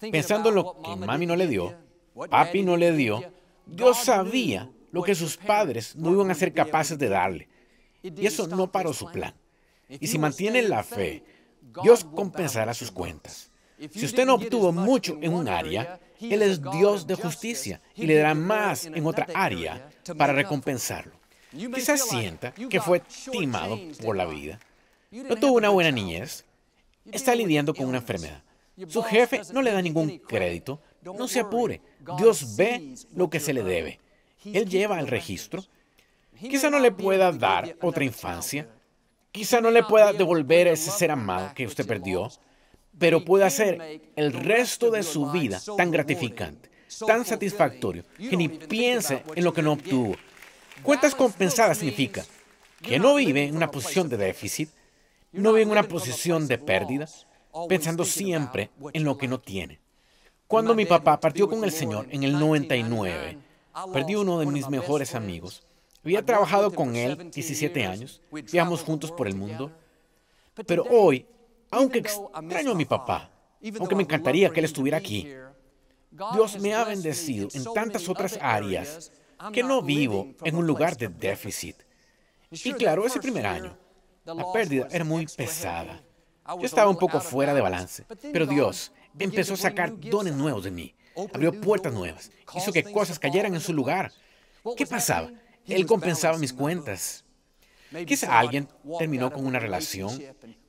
pensando 0.00 0.48
en 0.48 0.54
lo 0.54 0.80
que 0.80 0.96
mami 0.96 1.26
no 1.26 1.36
le 1.36 1.46
dio, 1.46 1.74
papi 2.30 2.62
no 2.62 2.76
le 2.76 2.92
dio, 2.92 3.22
Dios 3.66 3.98
sabía 3.98 4.70
lo 4.90 5.02
que 5.02 5.14
sus 5.14 5.36
padres 5.36 5.94
no 5.96 6.10
iban 6.12 6.30
a 6.30 6.34
ser 6.34 6.52
capaces 6.52 6.98
de 6.98 7.08
darle. 7.08 7.48
Y 8.02 8.26
eso 8.26 8.46
no 8.46 8.72
paró 8.72 8.92
su 8.92 9.06
plan. 9.10 9.34
Y 9.98 10.06
si 10.06 10.18
mantiene 10.18 10.62
la 10.62 10.82
fe, 10.82 11.24
Dios 11.82 12.04
compensará 12.04 12.74
sus 12.74 12.90
cuentas. 12.90 13.50
Si 13.90 14.04
usted 14.04 14.26
no 14.26 14.34
obtuvo 14.34 14.72
mucho 14.72 15.18
en 15.20 15.32
un 15.32 15.48
área, 15.48 15.98
Él 16.20 16.42
es 16.42 16.60
Dios 16.62 17.06
de 17.06 17.14
justicia 17.14 17.80
y 17.94 18.06
le 18.06 18.16
dará 18.16 18.34
más 18.34 18.84
en 18.84 19.04
otra 19.06 19.26
área 19.34 19.90
para 20.16 20.32
recompensarlo. 20.32 21.12
Quizás 21.50 22.08
sienta 22.08 22.52
que 22.52 22.80
fue 22.80 23.02
timado 23.30 23.78
por 24.02 24.16
la 24.16 24.26
vida. 24.26 24.60
No 25.10 25.36
tuvo 25.36 25.54
una 25.54 25.70
buena 25.70 25.90
niñez. 25.90 26.44
Está 27.10 27.34
lidiando 27.34 27.74
con 27.74 27.86
una 27.86 27.98
enfermedad. 27.98 28.42
Su 28.88 29.02
jefe 29.02 29.40
no 29.52 29.62
le 29.62 29.72
da 29.72 29.82
ningún 29.82 30.18
crédito. 30.18 30.80
No 31.02 31.26
se 31.26 31.40
apure. 31.40 31.80
Dios 32.18 32.56
ve 32.56 32.94
lo 33.14 33.28
que 33.28 33.40
se 33.40 33.52
le 33.52 33.62
debe. 33.62 33.98
Él 34.44 34.68
lleva 34.68 35.00
el 35.00 35.08
registro. 35.08 35.64
Quizá 36.38 36.70
no 36.70 36.78
le 36.78 36.92
pueda 36.92 37.32
dar 37.32 37.76
otra 37.80 38.04
infancia. 38.04 38.68
Quizá 39.32 39.60
no 39.60 39.70
le 39.70 39.84
pueda 39.84 40.12
devolver 40.12 40.66
ese 40.66 40.90
ser 40.90 41.10
amado 41.10 41.52
que 41.54 41.66
usted 41.66 41.86
perdió. 41.86 42.30
Pero 42.98 43.24
puede 43.24 43.44
hacer 43.44 44.02
el 44.16 44.32
resto 44.32 44.90
de 44.90 45.02
su 45.02 45.30
vida 45.30 45.60
tan 45.76 45.90
gratificante, 45.90 46.70
tan 47.06 47.24
satisfactorio, 47.24 48.04
que 48.18 48.36
ni 48.36 48.48
piense 48.48 49.22
en 49.34 49.44
lo 49.44 49.52
que 49.52 49.62
no 49.62 49.72
obtuvo. 49.72 50.16
Cuentas 50.82 51.14
compensadas 51.14 51.78
significa 51.78 52.24
que 52.82 52.98
no 52.98 53.14
vive 53.14 53.44
en 53.44 53.56
una 53.56 53.70
posición 53.70 54.08
de 54.08 54.16
déficit, 54.16 54.70
no 55.32 55.52
vive 55.52 55.62
en 55.62 55.70
una 55.70 55.84
posición 55.84 56.48
de 56.48 56.58
pérdida, 56.58 57.08
pensando 57.68 58.04
siempre 58.04 58.70
en 58.92 59.04
lo 59.04 59.16
que 59.16 59.28
no 59.28 59.40
tiene. 59.40 59.80
Cuando 60.46 60.74
mi 60.74 60.84
papá 60.84 61.20
partió 61.20 61.48
con 61.48 61.62
el 61.64 61.70
Señor 61.70 62.08
en 62.10 62.24
el 62.24 62.38
99, 62.38 63.38
perdí 63.92 64.16
uno 64.16 64.40
de 64.40 64.46
mis 64.46 64.68
mejores 64.68 65.14
amigos. 65.14 65.62
Había 66.02 66.24
trabajado 66.24 66.72
con 66.72 66.96
él 66.96 67.30
17 67.30 67.84
años, 67.84 68.22
viajamos 68.50 68.82
juntos 68.82 69.12
por 69.12 69.28
el 69.28 69.34
mundo, 69.34 69.70
pero 70.66 70.84
hoy, 70.90 71.26
aunque 71.70 71.98
extraño 71.98 72.72
a 72.72 72.74
mi 72.74 72.86
papá, 72.86 73.30
aunque 73.78 73.94
me 73.94 74.02
encantaría 74.02 74.50
que 74.50 74.60
él 74.60 74.64
estuviera 74.64 74.96
aquí, 74.96 75.28
Dios 76.32 76.58
me 76.58 76.74
ha 76.74 76.84
bendecido 76.84 77.48
en 77.52 77.64
tantas 77.74 78.08
otras 78.08 78.38
áreas 78.40 79.12
que 79.52 79.62
no 79.62 79.82
vivo 79.82 80.34
en 80.42 80.56
un 80.56 80.66
lugar 80.66 80.96
de 80.96 81.08
déficit. 81.08 81.76
Y 82.50 82.72
claro, 82.72 83.06
ese 83.06 83.20
primer 83.20 83.46
año, 83.46 83.76
la 84.24 84.52
pérdida 84.52 84.88
era 84.90 85.04
muy 85.04 85.26
pesada. 85.26 86.02
Yo 86.58 86.64
estaba 86.64 86.90
un 86.90 86.98
poco 86.98 87.20
fuera 87.20 87.52
de 87.54 87.60
balance, 87.60 88.04
pero 88.32 88.46
Dios 88.46 88.90
empezó 89.18 89.54
a 89.54 89.58
sacar 89.58 89.92
dones 90.00 90.34
nuevos 90.34 90.64
de 90.64 90.70
mí, 90.70 90.94
abrió 91.32 91.52
puertas 91.60 91.92
nuevas, 91.92 92.30
hizo 92.54 92.72
que 92.72 92.90
cosas 92.90 93.18
cayeran 93.18 93.54
en 93.54 93.60
su 93.60 93.74
lugar. 93.74 94.10
¿Qué 94.76 94.86
pasaba? 94.86 95.30
Él 95.70 95.86
compensaba 95.86 96.38
mis 96.38 96.52
cuentas. 96.52 97.24
Quizá 98.06 98.38
alguien 98.38 98.68
terminó 98.98 99.32
con 99.32 99.46
una 99.46 99.58
relación, 99.58 100.20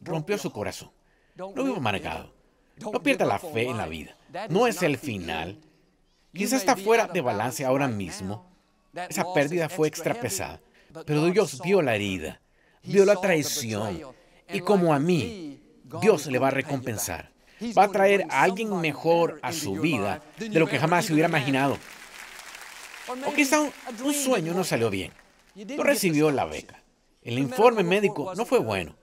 rompió 0.01 0.37
su 0.37 0.51
corazón. 0.51 0.91
No 1.35 1.63
vivo 1.63 1.77
amargado. 1.77 2.33
No 2.79 3.03
pierda 3.03 3.25
la 3.25 3.39
fe 3.39 3.69
en 3.69 3.77
la 3.77 3.87
vida. 3.87 4.17
No 4.49 4.67
es 4.67 4.81
el 4.81 4.97
final. 4.97 5.59
Quizá 6.33 6.55
está 6.57 6.75
fuera 6.75 7.07
de 7.07 7.21
balance 7.21 7.65
ahora 7.65 7.87
mismo. 7.87 8.49
Esa 9.09 9.31
pérdida 9.33 9.69
fue 9.69 9.87
extra 9.87 10.13
pesada. 10.13 10.61
Pero 11.05 11.25
Dios 11.25 11.61
vio 11.63 11.81
la 11.81 11.95
herida, 11.95 12.41
vio 12.83 13.05
la 13.05 13.15
traición. 13.15 14.01
Y 14.51 14.59
como 14.61 14.93
a 14.93 14.99
mí, 14.99 15.61
Dios 16.01 16.27
le 16.27 16.39
va 16.39 16.49
a 16.49 16.51
recompensar. 16.51 17.31
Va 17.77 17.83
a 17.83 17.91
traer 17.91 18.25
a 18.29 18.41
alguien 18.41 18.75
mejor 18.81 19.39
a 19.43 19.53
su 19.53 19.75
vida 19.75 20.21
de 20.37 20.59
lo 20.59 20.67
que 20.67 20.79
jamás 20.79 21.05
se 21.05 21.13
hubiera 21.13 21.29
imaginado. 21.29 21.77
O 23.27 23.33
quizá 23.33 23.59
un, 23.61 24.13
sueño 24.13 24.53
no 24.53 24.63
salió 24.63 24.89
bien. 24.89 25.11
No 25.55 25.83
recibió 25.83 26.31
la 26.31 26.45
beca. 26.45 26.81
El 27.21 27.37
informe 27.37 27.83
médico 27.83 28.33
no 28.35 28.45
fue 28.45 28.59
bueno. 28.59 28.95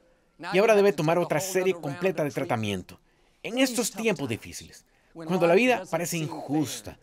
Y 0.52 0.58
ahora 0.58 0.74
debe 0.74 0.92
tomar 0.92 1.18
otra 1.18 1.40
serie 1.40 1.74
completa 1.74 2.24
de 2.24 2.30
tratamiento. 2.30 3.00
En 3.42 3.58
estos 3.58 3.90
tiempos 3.90 4.28
difíciles, 4.28 4.84
cuando 5.12 5.46
la 5.46 5.54
vida 5.54 5.84
parece 5.90 6.16
injusta, 6.16 6.98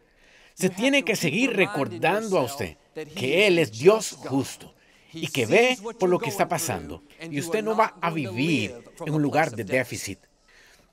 se 0.54 0.70
tiene 0.70 1.04
que 1.04 1.16
seguir 1.16 1.56
recordando 1.56 2.40
a 2.40 2.44
usted 2.44 2.78
que 3.16 3.46
Él 3.48 3.60
es 3.60 3.72
Dios 3.72 4.18
justo 4.18 4.74
y 5.12 5.28
que 5.28 5.46
ve 5.46 5.78
por 6.00 6.10
lo 6.10 6.20
que 6.20 6.30
está 6.30 6.48
pasando. 6.48 7.04
Y 7.30 7.40
usted 7.40 7.64
no 7.64 7.76
va 7.76 7.96
a 8.02 8.10
vivir 8.10 8.76
en 9.06 9.14
un 9.14 9.22
lugar 9.22 9.52
de 9.52 9.64
déficit. 9.64 10.20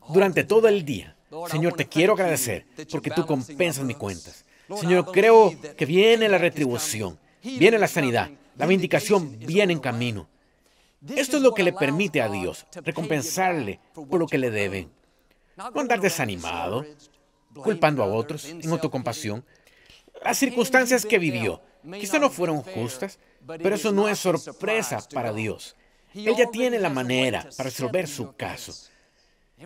Durante 0.08 0.44
todo 0.44 0.68
el 0.68 0.84
día, 0.84 1.16
Señor, 1.48 1.74
te 1.74 1.88
quiero 1.88 2.14
agradecer 2.14 2.66
porque 2.90 3.10
tú 3.10 3.24
compensas 3.24 3.84
mis 3.84 3.96
cuentas. 3.96 4.44
Señor, 4.80 5.10
creo 5.12 5.54
que 5.76 5.86
viene 5.86 6.28
la 6.28 6.38
retribución, 6.38 7.18
viene 7.42 7.78
la 7.78 7.88
sanidad, 7.88 8.30
la 8.56 8.66
vindicación 8.66 9.38
viene 9.38 9.72
en 9.72 9.80
camino. 9.80 10.28
Esto 11.16 11.38
es 11.38 11.42
lo 11.42 11.52
que 11.52 11.64
le 11.64 11.72
permite 11.72 12.22
a 12.22 12.28
Dios 12.28 12.66
recompensarle 12.74 13.80
por 13.92 14.20
lo 14.20 14.26
que 14.26 14.38
le 14.38 14.50
deben. 14.50 14.90
No 15.56 15.80
andar 15.80 16.00
desanimado, 16.00 16.84
culpando 17.54 18.02
a 18.02 18.06
otros, 18.06 18.44
en 18.46 18.70
autocompasión. 18.70 19.44
Las 20.24 20.38
circunstancias 20.38 21.04
que 21.04 21.18
vivió 21.18 21.60
quizá 21.98 22.18
no 22.18 22.30
fueron 22.30 22.62
justas, 22.62 23.18
pero 23.46 23.74
eso 23.74 23.92
no 23.92 24.08
es 24.08 24.18
sorpresa 24.18 25.00
para 25.12 25.32
Dios. 25.32 25.76
Él 26.14 26.36
ya 26.36 26.50
tiene 26.50 26.78
la 26.78 26.90
manera 26.90 27.48
para 27.56 27.68
resolver 27.68 28.06
su 28.06 28.34
caso. 28.36 28.72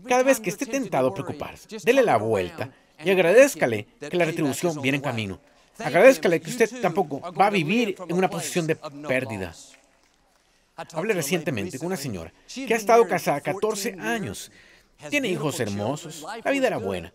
Cada 0.07 0.23
vez 0.23 0.41
que 0.41 0.51
esté 0.51 0.67
tentado 0.67 1.09
a 1.09 1.15
preocuparse, 1.15 1.79
dele 1.85 2.03
la 2.03 2.17
vuelta 2.17 2.71
y 3.05 3.11
agradezcale 3.11 3.87
que 4.11 4.17
la 4.17 4.25
retribución 4.25 4.81
viene 4.81 4.97
en 4.97 5.03
camino. 5.03 5.41
Agradezcale 5.79 6.41
que 6.41 6.51
usted 6.51 6.81
tampoco 6.81 7.21
va 7.33 7.47
a 7.47 7.51
vivir 7.51 7.97
en 8.09 8.17
una 8.17 8.31
posición 8.31 8.67
de 8.67 8.77
pérdida. 8.77 9.55
Hablé 10.93 11.15
recientemente 11.15 11.79
con 11.79 11.87
una 11.87 11.97
señora 11.97 12.33
que 12.55 12.73
ha 12.73 12.77
estado 12.77 13.07
casada 13.07 13.41
14 13.41 13.97
años. 13.99 14.51
Tiene 15.11 15.29
hijos 15.29 15.61
hermosos, 15.61 16.25
la 16.45 16.51
vida 16.51 16.67
era 16.67 16.79
buena. 16.79 17.13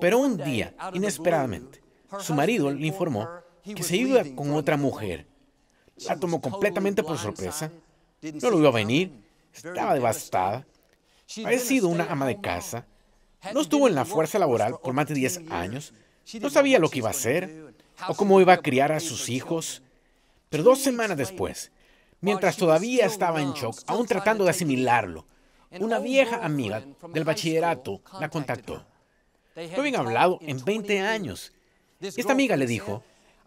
Pero 0.00 0.18
un 0.18 0.36
día, 0.36 0.74
inesperadamente, 0.92 1.80
su 2.20 2.34
marido 2.34 2.70
le 2.70 2.86
informó 2.86 3.28
que 3.62 3.82
se 3.82 3.96
iba 3.96 4.22
con 4.36 4.52
otra 4.52 4.76
mujer. 4.76 5.26
La 6.06 6.18
tomó 6.18 6.40
completamente 6.40 7.02
por 7.02 7.18
sorpresa. 7.18 7.70
No 8.22 8.50
lo 8.50 8.68
a 8.68 8.72
venir. 8.72 9.12
Estaba 9.52 9.94
devastada. 9.94 10.66
Había 11.44 11.58
sido 11.58 11.88
una 11.88 12.04
ama 12.04 12.26
de 12.26 12.40
casa. 12.40 12.86
No 13.52 13.60
estuvo 13.60 13.88
en 13.88 13.94
la 13.94 14.04
fuerza 14.04 14.38
laboral 14.38 14.76
por 14.82 14.92
más 14.94 15.06
de 15.06 15.14
10 15.14 15.50
años. 15.50 15.92
No 16.40 16.50
sabía 16.50 16.78
lo 16.78 16.90
que 16.90 16.98
iba 16.98 17.08
a 17.08 17.12
hacer 17.12 17.74
o 18.08 18.14
cómo 18.14 18.40
iba 18.40 18.52
a 18.52 18.62
criar 18.62 18.92
a 18.92 19.00
sus 19.00 19.28
hijos. 19.28 19.82
Pero 20.48 20.62
dos 20.62 20.80
semanas 20.80 21.16
después, 21.16 21.70
mientras 22.20 22.56
todavía 22.56 23.06
estaba 23.06 23.40
en 23.42 23.52
shock, 23.52 23.78
aún 23.86 24.06
tratando 24.06 24.44
de 24.44 24.50
asimilarlo, 24.50 25.26
una 25.78 25.98
vieja 25.98 26.44
amiga 26.44 26.82
del 27.12 27.24
bachillerato 27.24 28.00
la 28.20 28.28
contactó. 28.28 28.84
No 29.54 29.80
habían 29.80 29.96
hablado 29.96 30.38
en 30.42 30.64
20 30.64 31.00
años. 31.00 31.52
Esta 32.00 32.32
amiga 32.32 32.56
le 32.56 32.66
dijo, 32.66 33.02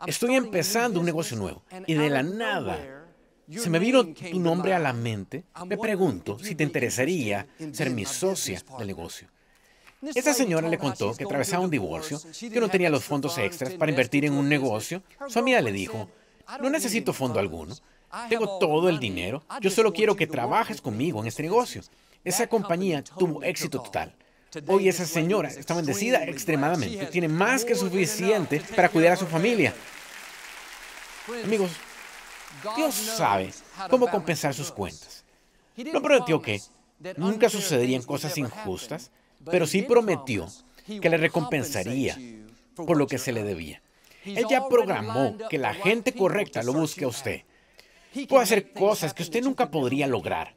estoy 0.06 0.36
empezando 0.36 1.00
un 1.00 1.06
negocio 1.06 1.38
nuevo 1.38 1.64
y 1.88 1.94
de 1.94 2.10
la 2.10 2.24
nada 2.24 3.02
se 3.50 3.70
me 3.70 3.80
vino 3.80 4.06
tu 4.06 4.40
nombre 4.40 4.74
a 4.74 4.80
la 4.80 4.94
mente. 4.94 5.46
Me 5.66 5.78
pregunto 5.78 6.38
si 6.40 6.56
te 6.56 6.64
interesaría 6.64 7.48
ser 7.72 7.90
mi 7.90 8.06
socia 8.06 8.62
del 8.78 8.88
negocio. 8.88 9.28
Esta 10.02 10.34
señora 10.34 10.68
le 10.68 10.80
contó 10.80 11.14
que 11.14 11.26
atravesaba 11.26 11.64
un 11.64 11.70
divorcio, 11.70 12.20
que 12.40 12.60
no 12.60 12.70
tenía 12.70 12.90
los 12.90 13.04
fondos 13.04 13.38
extras 13.38 13.74
para 13.74 13.92
invertir 13.92 14.26
en 14.26 14.34
un 14.34 14.50
negocio. 14.50 15.04
Su 15.28 15.40
amiga 15.40 15.62
le 15.62 15.72
dijo, 15.72 16.10
no 16.60 16.70
necesito 16.70 17.14
fondo 17.14 17.40
alguno, 17.40 17.76
tengo 18.28 18.58
todo 18.58 18.90
el 18.90 19.00
dinero, 19.00 19.44
yo 19.62 19.70
solo 19.70 19.94
quiero 19.94 20.16
que 20.16 20.26
trabajes 20.26 20.82
conmigo 20.82 21.22
en 21.22 21.28
este 21.28 21.44
negocio. 21.44 21.84
Esa 22.24 22.48
compañía 22.48 23.04
tuvo 23.04 23.44
éxito 23.44 23.82
total. 23.82 24.16
Hoy 24.68 24.90
esa 24.90 25.06
señora 25.06 25.50
está 25.50 25.76
bendecida 25.76 26.24
extremadamente, 26.26 27.06
tiene 27.06 27.28
más 27.28 27.64
que 27.64 27.76
suficiente 27.76 28.62
para 28.76 28.90
cuidar 28.90 29.14
a 29.14 29.18
su 29.18 29.28
familia. 29.28 29.74
Amigos, 31.46 31.72
Dios 32.76 32.96
sabe 32.96 33.54
cómo 33.90 34.10
compensar 34.10 34.54
sus 34.54 34.72
cuentas. 34.72 35.24
No 35.94 36.02
prometió 36.02 36.42
que 36.42 36.60
nunca 37.18 37.50
sucederían 37.50 38.02
cosas 38.02 38.38
injustas, 38.38 39.12
pero 39.46 39.66
sí 39.66 39.82
prometió 39.84 40.48
que 41.02 41.10
le 41.10 41.18
recompensaría 41.18 42.18
por 42.76 42.98
lo 42.98 43.08
que 43.08 43.18
se 43.18 43.32
le 43.32 43.44
debía. 43.44 43.82
Él 44.26 44.46
ya 44.50 44.68
programó 44.68 45.36
que 45.50 45.58
la 45.58 45.74
gente 45.74 46.14
correcta 46.14 46.64
lo 46.64 46.74
busque 46.74 47.06
a 47.06 47.08
usted. 47.08 47.42
Puede 48.28 48.44
hacer 48.44 48.74
cosas 48.74 49.14
que 49.14 49.24
usted 49.24 49.42
nunca 49.44 49.72
podría 49.72 50.08
lograr. 50.08 50.56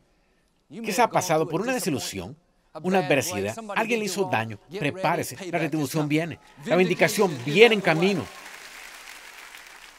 se 0.70 1.02
ha 1.02 1.08
pasado 1.08 1.48
por 1.48 1.60
una 1.60 1.72
desilusión, 1.72 2.36
una 2.82 2.98
adversidad, 2.98 3.56
alguien 3.76 4.00
le 4.00 4.06
hizo 4.06 4.28
daño. 4.30 4.58
Prepárese, 4.78 5.36
la 5.50 5.58
retribución 5.58 6.08
viene, 6.08 6.38
la 6.66 6.76
vindicación 6.76 7.36
viene 7.44 7.74
en 7.74 7.80
camino. 7.80 8.24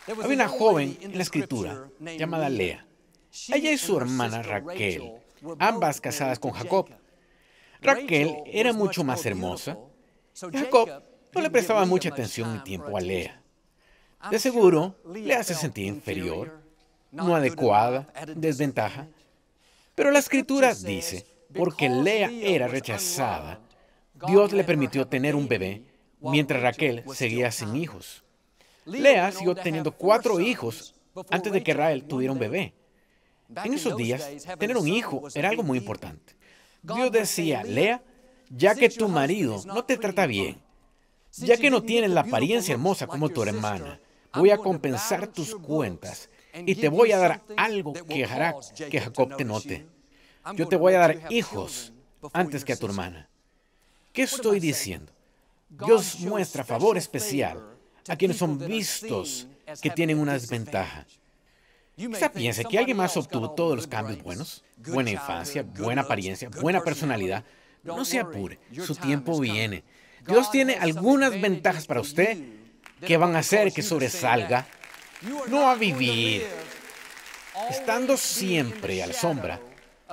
Había 0.08 0.36
una 0.36 0.48
joven 0.48 0.98
en 1.02 1.16
la 1.16 1.24
escritura 1.24 1.88
llamada 2.00 2.50
Lea. 2.50 2.86
Ella 3.50 3.72
y 3.72 3.78
su 3.78 3.98
hermana 3.98 4.42
Raquel, 4.44 5.14
ambas 5.60 6.00
casadas 6.00 6.40
con 6.40 6.52
Jacob. 6.52 6.90
Raquel 7.86 8.38
era 8.46 8.74
mucho 8.74 9.04
más 9.04 9.26
hermosa. 9.26 9.78
Jacob 10.34 10.90
no 11.34 11.42
le 11.42 11.50
prestaba 11.50 11.86
mucha 11.86 12.10
atención 12.10 12.54
ni 12.54 12.60
tiempo 12.64 12.98
a 12.98 13.02
Lea. 13.02 13.42
De 14.30 14.40
seguro, 14.40 14.96
le 15.14 15.36
hace 15.36 15.54
sentir 15.54 15.86
inferior, 15.86 16.60
no 17.12 17.36
adecuada, 17.36 18.08
desventaja. 18.36 19.08
Pero 19.94 20.12
la 20.12 20.20
escritura 20.20 20.74
dice, 20.74 21.26
porque 21.54 21.90
Lea 21.90 22.30
era 22.32 22.68
rechazada, 22.68 23.62
Dios 24.28 24.52
le 24.52 24.64
permitió 24.64 25.08
tener 25.08 25.36
un 25.36 25.48
bebé 25.48 25.84
mientras 26.20 26.62
Raquel 26.62 27.04
seguía 27.14 27.52
sin 27.52 27.76
hijos. 27.76 28.24
Lea 28.86 29.32
siguió 29.32 29.56
teniendo 29.56 29.92
cuatro 29.92 30.40
hijos 30.40 30.96
antes 31.30 31.52
de 31.52 31.64
que 31.64 31.74
Raquel 31.74 32.06
tuviera 32.06 32.34
un 32.34 32.40
bebé. 32.40 32.74
En 33.64 33.74
esos 33.74 33.96
días, 33.96 34.28
tener 34.58 34.76
un 34.76 34.88
hijo 34.88 35.28
era 35.36 35.50
algo 35.50 35.64
muy 35.64 35.78
importante. 35.78 36.36
Dios 36.94 37.12
decía, 37.12 37.64
Lea, 37.64 38.04
ya 38.50 38.76
que 38.76 38.90
tu 38.90 39.08
marido 39.08 39.62
no 39.66 39.84
te 39.84 39.98
trata 39.98 40.28
bien, 40.28 40.62
ya 41.38 41.58
que 41.58 41.70
no 41.70 41.84
tienes 41.84 42.12
la 42.12 42.22
apariencia 42.22 42.74
hermosa 42.74 43.08
como 43.08 43.30
tu 43.30 43.42
hermana, 43.44 44.00
voy 44.34 44.52
a 44.52 44.58
compensar 44.58 45.28
tus 45.28 45.56
cuentas 45.56 46.30
y 46.66 46.76
te 46.76 46.90
voy 46.90 47.12
a 47.12 47.18
dar 47.18 47.42
algo 47.58 47.94
que 47.94 48.26
hará 48.26 48.56
que 48.90 49.02
Jacob 49.02 49.36
te 49.36 49.46
note. 49.46 49.86
Yo 50.56 50.68
te 50.68 50.76
voy 50.76 50.94
a 50.94 51.00
dar 51.00 51.22
hijos 51.30 51.92
antes 52.34 52.64
que 52.64 52.74
a 52.74 52.78
tu 52.78 52.86
hermana. 52.86 53.28
¿Qué 54.14 54.24
estoy 54.24 54.60
diciendo? 54.60 55.12
Dios 55.70 56.20
muestra 56.20 56.64
favor 56.64 56.98
especial 56.98 57.62
a 58.08 58.16
quienes 58.16 58.38
son 58.38 58.60
vistos 58.60 59.48
que 59.82 59.90
tienen 59.90 60.20
una 60.20 60.34
desventaja. 60.34 61.06
Quizá 61.96 62.32
piense 62.32 62.66
que 62.66 62.78
alguien 62.78 62.98
más 62.98 63.16
obtuvo 63.16 63.52
todos 63.52 63.76
los 63.76 63.88
cambios 63.88 64.22
buenos, 64.22 64.64
buena 64.78 65.12
infancia, 65.12 65.64
buena 65.64 66.02
apariencia, 66.02 66.50
buena 66.50 66.82
personalidad. 66.82 67.44
No 67.84 68.04
se 68.04 68.20
apure, 68.20 68.60
su 68.86 68.96
tiempo 68.96 69.40
viene. 69.40 69.84
Dios 70.28 70.52
tiene 70.52 70.76
algunas 70.76 71.40
ventajas 71.40 71.86
para 71.86 72.02
usted 72.02 72.38
que 73.06 73.18
van 73.18 73.36
a 73.36 73.40
hacer 73.40 73.72
que 73.72 73.82
sobresalga, 73.82 74.68
no 75.48 75.70
a 75.70 75.76
vivir 75.76 76.46
estando 77.70 78.18
siempre 78.18 79.02
a 79.02 79.08
la 79.08 79.14
sombra 79.14 79.62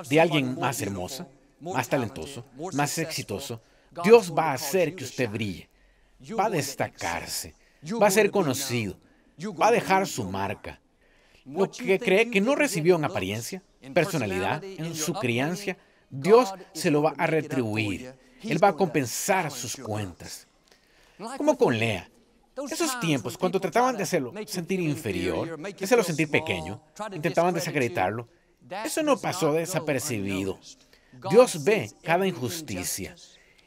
de 0.08 0.20
alguien 0.20 0.58
más 0.58 0.80
hermosa, 0.80 1.26
más 1.60 1.88
talentoso, 1.88 2.44
más 2.72 2.96
exitoso, 2.98 3.60
Dios 4.04 4.32
va 4.36 4.50
a 4.50 4.54
hacer 4.54 4.94
que 4.94 5.04
usted 5.04 5.28
brille, 5.28 5.68
va 6.38 6.46
a 6.46 6.50
destacarse, 6.50 7.54
va 8.00 8.06
a 8.06 8.10
ser 8.10 8.30
conocido, 8.30 8.96
va 9.60 9.68
a 9.68 9.72
dejar 9.72 10.06
su 10.06 10.24
marca. 10.24 10.80
Lo 11.44 11.70
que 11.70 11.98
cree 11.98 12.30
que 12.30 12.40
no 12.40 12.54
recibió 12.54 12.96
en 12.96 13.04
apariencia, 13.04 13.62
personalidad, 13.92 14.62
en 14.62 14.94
su 14.94 15.12
crianza, 15.14 15.76
Dios 16.08 16.52
se 16.72 16.90
lo 16.90 17.02
va 17.02 17.14
a 17.16 17.26
retribuir. 17.26 18.14
Él 18.42 18.62
va 18.62 18.68
a 18.68 18.76
compensar 18.76 19.50
sus 19.50 19.76
cuentas. 19.76 20.46
Como 21.36 21.56
con 21.56 21.78
Lea. 21.78 22.08
Esos 22.70 23.00
tiempos, 23.00 23.38
cuando 23.38 23.58
trataban 23.58 23.96
de 23.96 24.02
hacerlo 24.02 24.32
sentir 24.46 24.78
inferior, 24.80 25.58
de 25.58 25.84
hacerlo 25.84 26.04
sentir 26.04 26.30
pequeño, 26.30 26.82
intentaban 27.12 27.54
desacreditarlo, 27.54 28.28
eso 28.84 29.02
no 29.02 29.16
pasó 29.16 29.54
desapercibido. 29.54 30.58
Dios 31.30 31.64
ve 31.64 31.90
cada 32.02 32.26
injusticia, 32.26 33.14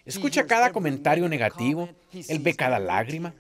escucha 0.06 0.46
cada 0.46 0.72
comentario 0.72 1.28
negativo, 1.28 1.90
Él 2.12 2.40
ve 2.40 2.56
cada 2.56 2.80
lágrima. 2.80 3.34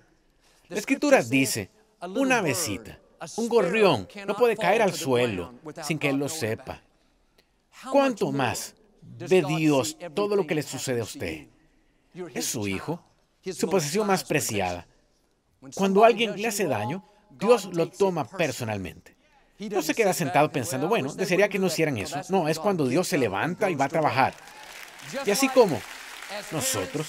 La 0.67 0.77
escritura 0.77 1.21
dice, 1.21 1.69
una 2.01 2.41
besita, 2.41 2.99
un 3.37 3.49
gorrión 3.49 4.07
no 4.27 4.35
puede 4.35 4.55
caer 4.57 4.81
al 4.81 4.93
suelo 4.93 5.53
sin 5.83 5.99
que 5.99 6.09
Él 6.09 6.17
lo 6.17 6.29
sepa. 6.29 6.81
¿Cuánto 7.91 8.31
más 8.31 8.75
ve 9.01 9.43
Dios 9.47 9.97
todo 10.13 10.35
lo 10.35 10.47
que 10.47 10.55
le 10.55 10.63
sucede 10.63 11.01
a 11.01 11.03
usted? 11.03 11.47
Es 12.33 12.45
su 12.45 12.67
hijo, 12.67 13.03
su 13.43 13.69
posesión 13.69 14.07
más 14.07 14.23
preciada. 14.23 14.87
Cuando 15.75 16.03
alguien 16.03 16.39
le 16.39 16.47
hace 16.47 16.65
daño, 16.65 17.03
Dios 17.31 17.69
lo 17.73 17.89
toma 17.89 18.25
personalmente. 18.25 19.15
No 19.57 19.81
se 19.81 19.95
queda 19.95 20.13
sentado 20.13 20.51
pensando, 20.51 20.87
bueno, 20.87 21.13
desearía 21.13 21.49
que 21.49 21.59
no 21.59 21.67
hicieran 21.67 21.97
eso. 21.97 22.19
No, 22.29 22.49
es 22.49 22.59
cuando 22.59 22.87
Dios 22.87 23.07
se 23.07 23.17
levanta 23.17 23.69
y 23.69 23.75
va 23.75 23.85
a 23.85 23.89
trabajar. 23.89 24.33
Y 25.25 25.31
así 25.31 25.47
como 25.49 25.79
nosotros, 26.51 27.07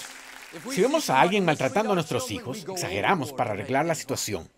si 0.71 0.81
vemos 0.81 1.11
a 1.11 1.21
alguien 1.21 1.45
maltratando 1.45 1.93
a 1.93 1.95
nuestros 1.95 2.31
hijos, 2.31 2.65
exageramos 2.69 3.33
para 3.33 3.53
arreglar 3.53 3.85
la 3.85 3.95
situación. 3.95 4.49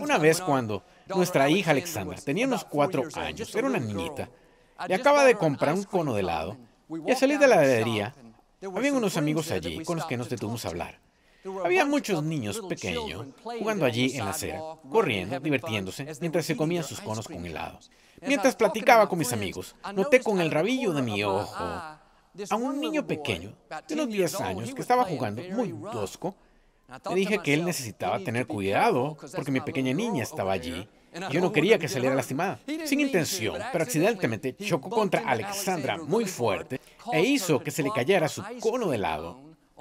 Una 0.00 0.18
vez 0.18 0.40
cuando 0.40 0.82
nuestra 1.14 1.48
hija 1.48 1.72
Alexandra 1.72 2.16
tenía 2.24 2.46
unos 2.46 2.64
cuatro 2.64 3.02
años, 3.14 3.54
era 3.54 3.66
una 3.66 3.78
niñita, 3.78 4.28
y 4.88 4.92
acaba 4.92 5.24
de 5.24 5.34
comprar 5.34 5.74
un 5.74 5.84
cono 5.84 6.14
de 6.14 6.20
helado, 6.20 6.56
y 7.06 7.10
al 7.10 7.16
salir 7.16 7.38
de 7.38 7.46
la 7.46 7.56
heladería, 7.56 8.14
había 8.62 8.92
unos 8.92 9.16
amigos 9.16 9.50
allí 9.50 9.82
con 9.84 9.96
los 9.96 10.06
que 10.06 10.16
nos 10.16 10.28
detuvimos 10.28 10.64
a 10.64 10.68
hablar. 10.68 10.98
Había 11.64 11.84
muchos 11.84 12.22
niños 12.22 12.60
pequeños 12.68 13.26
jugando 13.42 13.84
allí 13.84 14.16
en 14.16 14.24
la 14.24 14.30
acera, 14.30 14.60
corriendo, 14.88 15.40
divirtiéndose, 15.40 16.06
mientras 16.20 16.46
se 16.46 16.56
comían 16.56 16.84
sus 16.84 17.00
conos 17.00 17.26
con 17.26 17.44
helado. 17.44 17.80
Mientras 18.20 18.54
platicaba 18.54 19.08
con 19.08 19.18
mis 19.18 19.32
amigos, 19.32 19.74
noté 19.94 20.20
con 20.20 20.40
el 20.40 20.50
rabillo 20.50 20.92
de 20.92 21.02
mi 21.02 21.24
ojo 21.24 21.56
a 21.58 22.56
un 22.56 22.80
niño 22.80 23.06
pequeño, 23.06 23.52
de 23.88 23.94
unos 23.94 24.08
10 24.08 24.40
años, 24.40 24.74
que 24.74 24.80
estaba 24.80 25.04
jugando 25.04 25.42
muy 25.50 25.74
tosco. 25.90 26.34
Le 27.08 27.14
dije 27.14 27.40
que 27.42 27.54
él 27.54 27.64
necesitaba 27.64 28.18
tener 28.20 28.46
cuidado 28.46 29.16
porque 29.34 29.50
mi 29.50 29.60
pequeña 29.60 29.92
niña 29.92 30.22
estaba 30.22 30.52
allí. 30.52 30.88
Y 31.30 31.34
yo 31.34 31.40
no 31.40 31.52
quería 31.52 31.78
que 31.78 31.88
saliera 31.88 32.14
lastimada. 32.14 32.58
Sin 32.84 33.00
intención, 33.00 33.60
pero 33.70 33.84
accidentalmente 33.84 34.56
chocó 34.56 34.90
contra 34.90 35.20
Alexandra 35.20 35.98
muy 35.98 36.24
fuerte 36.24 36.80
e 37.12 37.22
hizo 37.22 37.60
que 37.62 37.70
se 37.70 37.82
le 37.82 37.90
cayera 37.90 38.28
su 38.28 38.42
cono 38.60 38.88
de 38.90 38.96
helado 38.96 39.38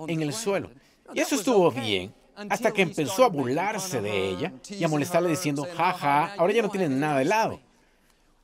en 0.08 0.22
el 0.22 0.34
suelo. 0.34 0.72
Y 1.14 1.20
eso 1.20 1.36
estuvo 1.36 1.72
bien, 1.72 2.14
hasta 2.50 2.72
que 2.72 2.82
empezó 2.82 3.26
a 3.26 3.30
burlarse 3.30 4.02
de 4.02 4.30
ella 4.30 4.54
y 4.70 4.84
a 4.84 4.88
molestarle 4.88 5.30
diciendo, 5.30 5.68
jaja, 5.76 6.34
ahora 6.36 6.54
ya 6.54 6.62
no 6.62 6.70
tiene 6.70 6.90
nada 6.90 7.18
de 7.18 7.24
helado. 7.24 7.60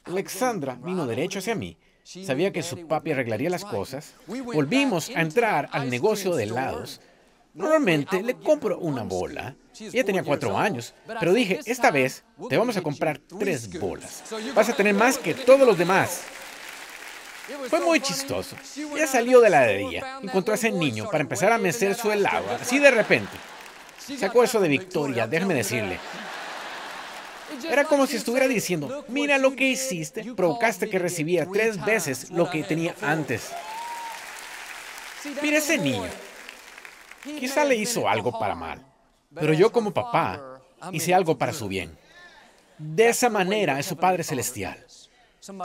Alexandra 0.03 0.77
vino 0.81 1.05
derecho 1.05 1.39
hacia 1.39 1.55
mí. 1.55 1.77
Sabía 2.03 2.53
que 2.53 2.63
su 2.63 2.87
papi 2.87 3.11
arreglaría 3.11 3.49
las 3.49 3.65
cosas. 3.65 4.13
Volvimos 4.27 5.09
a 5.09 5.21
entrar 5.21 5.67
al 5.73 5.89
negocio 5.89 6.35
de 6.35 6.43
helados. 6.43 7.01
Normalmente 7.57 8.21
le 8.21 8.35
compro 8.35 8.77
una 8.77 9.01
bola. 9.01 9.55
Ella 9.79 10.03
tenía 10.03 10.23
cuatro 10.23 10.55
años, 10.55 10.93
pero 11.19 11.33
dije, 11.33 11.59
esta 11.65 11.89
vez 11.89 12.23
te 12.49 12.55
vamos 12.55 12.77
a 12.77 12.83
comprar 12.83 13.17
tres 13.17 13.79
bolas. 13.79 14.23
Vas 14.53 14.69
a 14.69 14.75
tener 14.75 14.93
más 14.93 15.17
que 15.17 15.33
todos 15.33 15.67
los 15.67 15.75
demás. 15.75 16.21
Fue 17.67 17.79
muy 17.79 17.99
chistoso. 17.99 18.55
Ella 18.95 19.07
salió 19.07 19.41
de 19.41 19.49
la 19.49 19.63
heladería, 19.63 20.19
encontró 20.21 20.53
a 20.53 20.55
ese 20.55 20.71
niño 20.71 21.09
para 21.09 21.21
empezar 21.21 21.51
a 21.51 21.57
mecer 21.57 21.95
su 21.95 22.11
helado, 22.11 22.45
así 22.61 22.77
de 22.77 22.91
repente. 22.91 23.35
Sacó 24.19 24.43
eso 24.43 24.59
de 24.59 24.67
Victoria, 24.67 25.25
déjeme 25.25 25.55
decirle. 25.55 25.99
Era 27.67 27.85
como 27.85 28.05
si 28.05 28.17
estuviera 28.17 28.47
diciendo, 28.47 29.03
mira 29.07 29.39
lo 29.39 29.55
que 29.55 29.65
hiciste, 29.65 30.23
provocaste 30.35 30.89
que 30.89 30.99
recibiera 30.99 31.47
tres 31.51 31.83
veces 31.83 32.29
lo 32.29 32.49
que 32.51 32.63
tenía 32.63 32.93
antes. 33.01 33.49
Mira 35.41 35.57
ese 35.57 35.79
niño. 35.79 36.07
Quizá 37.39 37.65
le 37.65 37.75
hizo 37.75 38.07
algo 38.07 38.37
para 38.39 38.55
mal, 38.55 38.85
pero 39.33 39.53
yo 39.53 39.71
como 39.71 39.93
papá 39.93 40.61
hice 40.91 41.13
algo 41.13 41.37
para 41.37 41.53
su 41.53 41.67
bien. 41.67 41.97
De 42.77 43.09
esa 43.09 43.29
manera 43.29 43.79
es 43.79 43.85
su 43.85 43.97
Padre 43.97 44.23
Celestial. 44.23 44.85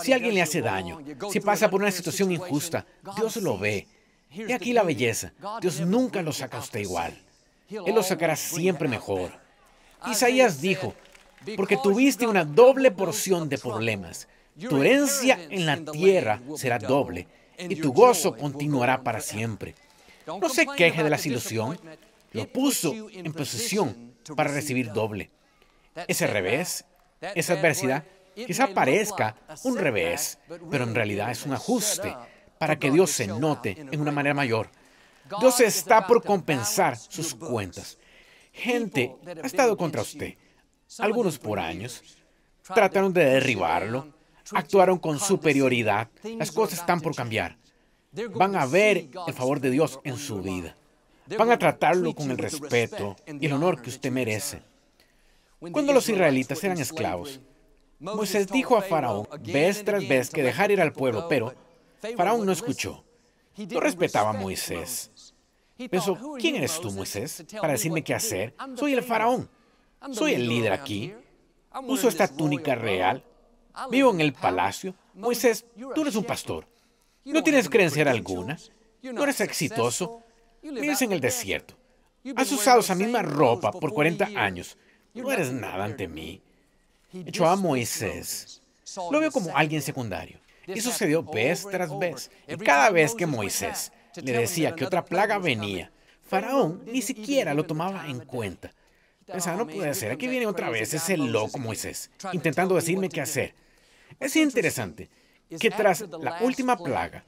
Si 0.01 0.13
alguien 0.13 0.35
le 0.35 0.43
hace 0.43 0.61
daño, 0.61 1.01
si 1.31 1.41
pasa 1.41 1.69
por 1.71 1.81
una 1.81 1.91
situación 1.91 2.33
injusta, 2.33 2.87
Dios 3.17 3.37
lo 3.37 3.59
ve. 3.59 3.87
Y 4.31 4.53
aquí 4.53 4.73
la 4.73 4.83
belleza. 4.83 5.33
Dios 5.61 5.81
nunca 5.81 6.23
lo 6.23 6.33
saca 6.33 6.57
a 6.57 6.61
usted 6.61 6.81
igual. 6.81 7.21
Él 7.69 7.95
lo 7.95 8.03
sacará 8.03 8.37
siempre 8.37 8.89
mejor. 8.89 9.33
Isaías 10.11 10.61
dijo, 10.61 10.95
porque 11.57 11.77
tuviste 11.77 12.27
una 12.27 12.45
doble 12.45 12.91
porción 12.91 13.49
de 13.49 13.59
problemas. 13.59 14.29
Tu 14.59 14.77
herencia 14.83 15.39
en 15.51 15.67
la 15.67 15.77
tierra 15.77 16.41
será 16.57 16.79
doble 16.79 17.27
y 17.59 17.77
tu 17.77 17.93
gozo 17.93 18.37
continuará 18.37 19.03
para 19.03 19.21
siempre. 19.21 19.75
No 20.27 20.49
se 20.49 20.67
queje 20.77 21.03
de 21.03 21.11
la 21.11 21.21
ilusión. 21.23 21.79
Lo 22.33 22.51
puso 22.51 23.09
en 23.11 23.33
posesión 23.33 24.15
para 24.37 24.51
recibir 24.51 24.93
doble. 24.93 25.31
Ese 26.09 26.27
revés, 26.27 26.85
esa 27.35 27.55
adversidad, 27.55 28.05
Quizá 28.35 28.69
parezca 28.69 29.37
un 29.65 29.77
revés, 29.77 30.39
pero 30.71 30.85
en 30.85 30.95
realidad 30.95 31.31
es 31.31 31.45
un 31.45 31.53
ajuste 31.53 32.17
para 32.59 32.79
que 32.79 32.91
Dios 32.91 33.11
se 33.11 33.27
note 33.27 33.77
en 33.79 34.01
una 34.01 34.13
manera 34.13 34.35
mayor. 34.35 34.71
Dios 35.41 35.61
está 35.61 36.07
por 36.07 36.23
compensar 36.23 36.97
sus 36.97 37.35
cuentas. 37.35 37.99
Gente 38.53 39.15
ha 39.43 39.47
estado 39.47 39.77
contra 39.77 40.03
usted, 40.03 40.35
algunos 40.99 41.39
por 41.39 41.59
años. 41.59 42.03
Trataron 42.63 43.13
de 43.13 43.25
derribarlo, 43.25 44.09
actuaron 44.53 44.99
con 44.99 45.19
superioridad. 45.19 46.09
Las 46.39 46.53
cosas 46.53 46.81
están 46.81 47.01
por 47.01 47.15
cambiar. 47.15 47.57
Van 48.35 48.57
a 48.57 48.67
ver 48.67 49.09
el 49.27 49.35
favor 49.35 49.61
de 49.61 49.71
Dios 49.71 49.99
en 50.05 50.17
su 50.19 50.43
vida. 50.43 50.77
Van 51.39 51.51
a 51.51 51.59
tratarlo 51.59 52.15
con 52.15 52.31
el 52.31 52.39
respeto 52.39 53.17
y 53.27 53.47
el 53.47 53.53
honor 53.53 53.81
que 53.81 53.91
usted 53.91 54.11
merece. 54.11 54.63
Cuando 55.59 55.93
los 55.93 56.09
israelitas 56.09 56.63
eran 56.65 56.79
esclavos, 56.79 57.41
Moisés 57.99 58.49
dijo 58.49 58.77
a 58.77 58.83
Faraón 58.83 59.29
vez 59.41 59.85
tras 59.85 60.07
vez 60.07 60.31
que 60.31 60.43
dejar 60.43 60.71
ir 60.73 60.81
al 60.81 60.93
pueblo, 60.93 61.29
pero 61.29 61.55
Faraón 62.17 62.45
no 62.45 62.53
escuchó. 62.53 63.05
No 63.57 63.81
respetaba 63.81 64.31
a 64.31 64.35
Moisés. 64.35 65.35
Pensó, 65.91 66.19
¿quién 66.39 66.57
eres 66.57 66.81
tú, 66.81 66.91
Moisés, 66.91 67.45
para 67.61 67.73
decirme 67.73 68.03
qué 68.03 68.15
hacer? 68.15 68.55
Soy 68.77 68.93
el 68.93 69.03
Faraón. 69.03 69.49
Soy 70.13 70.35
el 70.35 70.49
líder 70.49 70.73
aquí. 70.73 71.15
Uso 71.87 72.09
esta 72.09 72.29
túnica 72.29 72.75
real. 72.75 73.25
Vivo 73.91 74.11
en 74.11 74.21
el 74.21 74.33
palacio. 74.33 74.95
Moisés, 75.15 75.65
tú 75.95 76.03
eres 76.03 76.17
un 76.17 76.25
pastor. 76.25 76.67
No 77.25 77.43
tienes 77.43 77.69
creencia 77.69 78.11
alguna. 78.11 78.59
No 79.03 79.23
eres 79.23 79.41
exitoso. 79.41 80.23
Vives 80.63 81.03
en 81.03 81.13
el 81.13 81.21
desierto. 81.21 81.77
Has 82.37 82.53
usado 82.53 82.81
esa 82.81 82.95
misma 82.95 83.23
ropa 83.23 83.73
por 83.73 83.93
40 83.93 84.31
años. 84.37 84.77
No 85.15 85.31
eres 85.31 85.53
nada 85.53 85.85
ante 85.85 86.09
mí 86.09 86.41
echó 87.13 87.47
a 87.47 87.57
Moisés. 87.57 88.63
Lo 89.11 89.21
veo 89.21 89.31
como 89.31 89.57
alguien 89.57 89.83
secundario. 89.83 90.39
Y 90.67 90.81
sucedió 90.81 91.23
vez 91.23 91.67
tras 91.71 91.97
vez. 91.99 92.31
Y 92.47 92.57
cada 92.57 92.91
vez 92.91 93.15
que 93.15 93.27
Moisés 93.27 93.93
le 94.17 94.33
decía 94.33 94.75
que 94.75 94.85
otra 94.85 95.05
plaga 95.05 95.39
venía, 95.39 95.91
Faraón 96.23 96.83
ni 96.87 97.03
siquiera 97.03 97.55
lo 97.55 97.65
tomaba 97.65 98.09
en 98.09 98.21
cuenta. 98.21 98.73
Pensaba, 99.27 99.57
no 99.57 99.67
puede 99.67 99.95
ser, 99.95 100.13
aquí 100.13 100.27
viene 100.27 100.47
otra 100.47 100.69
vez 100.69 100.93
ese 100.93 101.17
loco 101.17 101.59
Moisés, 101.59 102.11
intentando 102.33 102.75
decirme 102.75 103.09
qué 103.09 103.21
hacer. 103.21 103.55
Es 104.21 104.37
interesante 104.37 105.09
que 105.59 105.71
tras 105.71 106.05
la 106.21 106.39
última 106.43 106.77
plaga, 106.77 107.25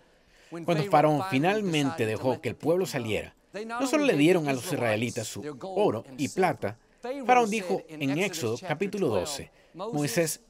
cuando 0.64 0.84
Faraón 0.84 1.22
finalmente 1.30 2.06
dejó 2.06 2.40
que 2.40 2.50
el 2.50 2.56
pueblo 2.56 2.86
saliera, 2.86 3.34
no 3.66 3.86
solo 3.86 4.04
le 4.04 4.16
dieron 4.16 4.48
a 4.48 4.52
los 4.52 4.72
israelitas 4.72 5.26
su 5.26 5.58
oro 5.62 6.04
y 6.18 6.28
plata, 6.28 6.78
Faraón 7.26 7.50
dijo 7.50 7.82
en 7.88 8.18
Éxodo 8.18 8.58
capítulo 8.58 9.08
12, 9.08 9.50
Moisés, 9.74 10.40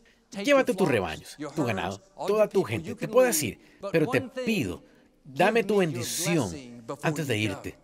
llévate 0.43 0.75
tus 0.75 0.89
rebaños, 0.89 1.37
tu 1.55 1.65
ganado, 1.65 1.99
toda 2.27 2.49
tu 2.49 2.63
gente. 2.63 2.95
Te 2.95 3.09
puedo 3.09 3.27
decir, 3.27 3.59
pero 3.91 4.07
te 4.07 4.21
pido, 4.21 4.83
dame 5.25 5.65
tu 5.65 5.79
bendición 5.79 6.85
antes 7.03 7.27
de 7.27 7.39
irte. 7.39 7.77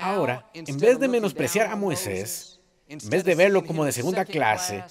Ahora, 0.00 0.48
en 0.54 0.78
vez 0.78 0.98
de 0.98 1.08
menospreciar 1.08 1.66
a 1.66 1.76
Moisés, 1.76 2.60
en 2.88 2.98
vez 3.08 3.24
de 3.24 3.34
verlo 3.34 3.64
como 3.64 3.84
de 3.84 3.92
segunda 3.92 4.24
clase, 4.24 4.84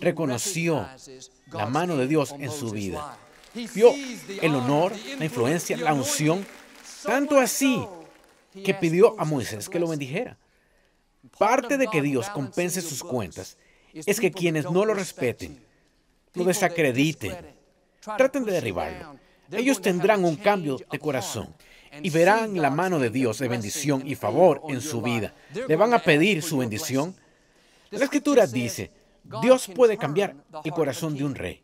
reconoció 0.00 0.88
la 1.52 1.66
mano 1.66 1.96
de 1.96 2.06
Dios 2.06 2.34
en 2.38 2.50
su 2.50 2.70
vida. 2.70 3.18
Vio 3.74 3.92
el 4.42 4.54
honor, 4.54 4.92
la 5.18 5.24
influencia, 5.24 5.76
la 5.76 5.94
unción, 5.94 6.46
tanto 7.04 7.38
así 7.38 7.82
que 8.64 8.74
pidió 8.74 9.18
a 9.18 9.24
Moisés 9.24 9.68
que 9.68 9.78
lo 9.78 9.88
bendijera. 9.88 10.38
Parte 11.38 11.76
de 11.76 11.86
que 11.88 12.02
Dios 12.02 12.28
compense 12.30 12.82
sus 12.82 13.02
cuentas 13.02 13.56
es 13.92 14.20
que 14.20 14.30
quienes 14.30 14.70
no 14.70 14.84
lo 14.84 14.94
respeten, 14.94 15.58
lo 16.34 16.44
desacrediten, 16.44 17.34
traten 18.16 18.44
de 18.44 18.52
derribarlo. 18.52 19.18
Ellos 19.50 19.80
tendrán 19.80 20.24
un 20.24 20.36
cambio 20.36 20.78
de 20.90 20.98
corazón 20.98 21.54
y 22.02 22.10
verán 22.10 22.60
la 22.60 22.70
mano 22.70 22.98
de 22.98 23.10
Dios 23.10 23.38
de 23.38 23.48
bendición 23.48 24.06
y 24.06 24.14
favor 24.14 24.62
en 24.68 24.80
su 24.80 25.00
vida. 25.00 25.34
Le 25.68 25.76
van 25.76 25.94
a 25.94 25.98
pedir 25.98 26.42
su 26.42 26.58
bendición. 26.58 27.14
La 27.90 28.04
escritura 28.04 28.46
dice, 28.46 28.90
Dios 29.42 29.68
puede 29.74 29.96
cambiar 29.96 30.36
el 30.64 30.72
corazón 30.72 31.16
de 31.16 31.24
un 31.24 31.34
rey. 31.34 31.62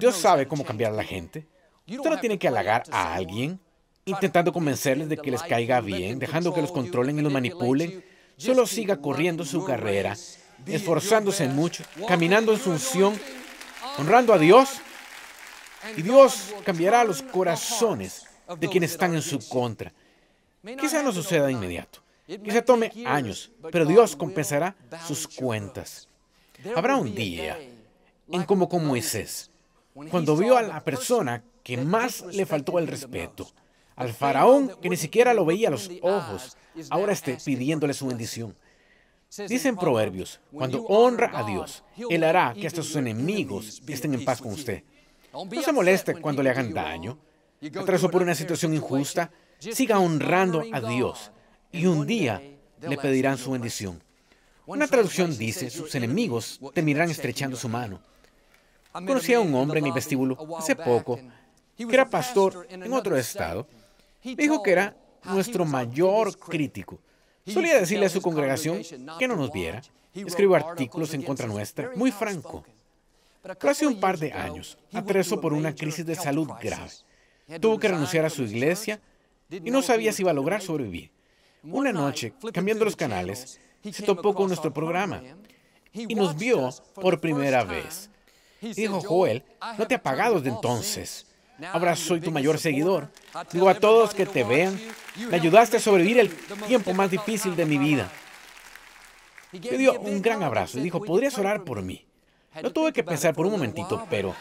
Dios 0.00 0.16
sabe 0.16 0.48
cómo 0.48 0.64
cambiar 0.64 0.92
a 0.92 0.96
la 0.96 1.04
gente. 1.04 1.46
Usted 1.86 2.10
no 2.10 2.20
tiene 2.20 2.38
que 2.38 2.48
halagar 2.48 2.84
a 2.90 3.14
alguien 3.14 3.60
intentando 4.04 4.52
convencerles 4.52 5.08
de 5.08 5.16
que 5.16 5.30
les 5.30 5.42
caiga 5.42 5.80
bien, 5.80 6.18
dejando 6.18 6.54
que 6.54 6.62
los 6.62 6.72
controlen 6.72 7.18
y 7.18 7.22
los 7.22 7.32
manipulen. 7.32 8.04
Solo 8.36 8.66
siga 8.66 8.96
corriendo 9.00 9.44
su 9.44 9.64
carrera, 9.64 10.16
esforzándose 10.66 11.48
mucho, 11.48 11.84
caminando 12.06 12.52
en 12.52 12.58
su 12.58 12.70
unción, 12.70 13.18
honrando 13.98 14.32
a 14.32 14.38
Dios. 14.38 14.80
Y 15.96 16.02
Dios 16.02 16.54
cambiará 16.64 17.04
los 17.04 17.22
corazones 17.22 18.26
de 18.58 18.68
quienes 18.68 18.92
están 18.92 19.14
en 19.14 19.22
su 19.22 19.46
contra. 19.48 19.92
Quizá 20.80 21.02
no 21.02 21.12
suceda 21.12 21.46
de 21.46 21.52
inmediato. 21.52 22.00
Quizá 22.26 22.62
tome 22.62 22.92
años, 23.06 23.52
pero 23.70 23.86
Dios 23.86 24.16
compensará 24.16 24.74
sus 25.06 25.28
cuentas. 25.28 26.08
Habrá 26.74 26.96
un 26.96 27.14
día 27.14 27.58
en 28.30 28.44
como 28.44 28.68
con 28.68 28.86
Moisés, 28.86 29.50
cuando 30.10 30.36
vio 30.36 30.56
a 30.56 30.62
la 30.62 30.82
persona 30.82 31.42
que 31.62 31.76
más 31.76 32.22
le 32.32 32.46
faltó 32.46 32.78
el 32.78 32.86
respeto, 32.86 33.48
al 33.94 34.12
faraón 34.12 34.72
que 34.80 34.90
ni 34.90 34.96
siquiera 34.96 35.34
lo 35.34 35.44
veía 35.44 35.68
a 35.68 35.70
los 35.70 35.90
ojos, 36.02 36.56
ahora 36.90 37.12
esté 37.12 37.38
pidiéndole 37.44 37.94
su 37.94 38.06
bendición. 38.06 38.56
Dicen 39.48 39.76
proverbios, 39.76 40.40
cuando 40.52 40.82
honra 40.84 41.30
a 41.34 41.44
Dios, 41.44 41.82
Él 42.08 42.24
hará 42.24 42.54
que 42.54 42.66
hasta 42.66 42.82
sus 42.82 42.96
enemigos 42.96 43.82
estén 43.86 44.14
en 44.14 44.24
paz 44.24 44.40
con 44.40 44.52
usted. 44.52 44.82
No 45.32 45.62
se 45.62 45.72
moleste 45.72 46.14
cuando 46.20 46.42
le 46.42 46.50
hagan 46.50 46.72
daño, 46.72 47.18
atravesó 47.62 48.10
por 48.10 48.22
una 48.22 48.34
situación 48.34 48.74
injusta, 48.74 49.30
siga 49.58 49.98
honrando 49.98 50.62
a 50.72 50.80
Dios. 50.80 51.32
Y 51.72 51.86
un 51.86 52.06
día 52.06 52.40
le 52.80 52.96
pedirán 52.96 53.36
su 53.36 53.50
bendición. 53.50 54.02
Una 54.66 54.88
traducción 54.88 55.36
dice, 55.38 55.70
sus 55.70 55.94
enemigos 55.94 56.60
te 56.74 56.82
mirarán 56.82 57.10
estrechando 57.10 57.56
su 57.56 57.68
mano. 57.68 58.00
Conocí 58.92 59.32
a 59.32 59.40
un 59.40 59.54
hombre 59.54 59.78
en 59.78 59.86
el 59.86 59.92
vestíbulo 59.92 60.36
hace 60.58 60.74
poco 60.74 61.20
que 61.76 61.94
era 61.94 62.08
pastor 62.08 62.66
en 62.70 62.92
otro 62.92 63.16
estado. 63.16 63.66
Dijo 64.22 64.62
que 64.62 64.72
era 64.72 64.96
nuestro 65.24 65.64
mayor 65.64 66.36
crítico. 66.36 66.98
Solía 67.46 67.78
decirle 67.78 68.06
a 68.06 68.08
su 68.10 68.20
congregación 68.20 68.82
que 69.18 69.28
no 69.28 69.36
nos 69.36 69.52
viera. 69.52 69.82
Escribió 70.12 70.56
artículos 70.56 71.14
en 71.14 71.22
contra 71.22 71.46
nuestra, 71.46 71.92
muy 71.94 72.10
franco. 72.10 72.64
Pero 73.42 73.70
hace 73.70 73.86
un 73.86 74.00
par 74.00 74.18
de 74.18 74.32
años 74.32 74.76
atravesó 74.92 75.40
por 75.40 75.52
una 75.52 75.74
crisis 75.74 76.04
de 76.04 76.16
salud 76.16 76.48
grave. 76.60 76.90
Tuvo 77.60 77.78
que 77.78 77.86
renunciar 77.86 78.24
a 78.24 78.30
su 78.30 78.42
iglesia 78.42 79.00
y 79.48 79.70
no 79.70 79.82
sabía 79.82 80.12
si 80.12 80.22
iba 80.22 80.32
a 80.32 80.34
lograr 80.34 80.60
sobrevivir. 80.60 81.12
Una 81.62 81.92
noche, 81.92 82.32
cambiando 82.52 82.84
los 82.84 82.96
canales, 82.96 83.60
se 83.92 84.02
topó 84.02 84.34
con 84.34 84.48
nuestro 84.48 84.72
programa 84.72 85.22
y 85.92 86.14
nos 86.14 86.36
vio 86.36 86.70
por 86.94 87.20
primera 87.20 87.64
vez. 87.64 88.10
dijo, 88.60 89.00
Joel, 89.00 89.44
no 89.78 89.86
te 89.86 89.94
he 89.94 89.98
pagado 89.98 90.36
desde 90.36 90.54
entonces. 90.54 91.26
Ahora 91.72 91.96
soy 91.96 92.20
tu 92.20 92.30
mayor 92.30 92.58
seguidor. 92.58 93.08
Digo 93.52 93.68
a 93.68 93.74
todos 93.74 94.12
que 94.12 94.26
te 94.26 94.44
vean, 94.44 94.78
me 95.30 95.36
ayudaste 95.36 95.78
a 95.78 95.80
sobrevivir 95.80 96.18
el 96.18 96.30
tiempo 96.66 96.92
más 96.92 97.10
difícil 97.10 97.56
de 97.56 97.64
mi 97.64 97.78
vida. 97.78 98.10
Me 99.52 99.78
dio 99.78 99.98
un 100.00 100.20
gran 100.20 100.42
abrazo 100.42 100.78
y 100.78 100.82
dijo, 100.82 101.00
¿podrías 101.00 101.38
orar 101.38 101.64
por 101.64 101.80
mí? 101.82 102.04
No 102.62 102.70
tuve 102.72 102.92
que 102.92 103.04
pensar 103.04 103.34
por 103.34 103.46
un 103.46 103.52
momentito, 103.52 104.06
pero 104.10 104.34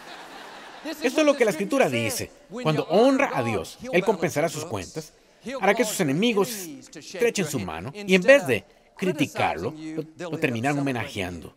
esto 1.01 1.21
es 1.21 1.25
lo 1.25 1.35
que 1.35 1.45
la 1.45 1.51
escritura 1.51 1.89
dice. 1.89 2.31
Cuando 2.49 2.83
honra 2.85 3.31
a 3.33 3.43
Dios, 3.43 3.77
Él 3.91 4.03
compensará 4.03 4.49
sus 4.49 4.65
cuentas, 4.65 5.13
hará 5.61 5.73
que 5.73 5.85
sus 5.85 5.99
enemigos 5.99 6.49
estrechen 6.49 7.45
su 7.45 7.59
mano 7.59 7.91
y 7.93 8.15
en 8.15 8.21
vez 8.21 8.45
de 8.45 8.65
criticarlo, 8.95 9.73
lo, 10.17 10.37
terminarán 10.37 10.79
homenajeando. 10.79 11.55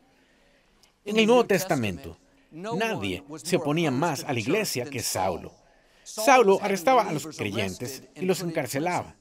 En 1.04 1.18
el 1.18 1.26
Nuevo 1.26 1.46
Testamento, 1.46 2.16
nadie 2.50 3.22
se 3.42 3.56
oponía 3.56 3.90
más 3.90 4.24
a 4.24 4.32
la 4.32 4.40
iglesia 4.40 4.84
que 4.84 5.00
Saulo. 5.00 5.52
Saulo 6.02 6.58
arrestaba 6.62 7.02
a 7.02 7.12
los 7.12 7.26
creyentes 7.36 8.02
y 8.14 8.24
los 8.24 8.40
encarcelaba. 8.40 9.14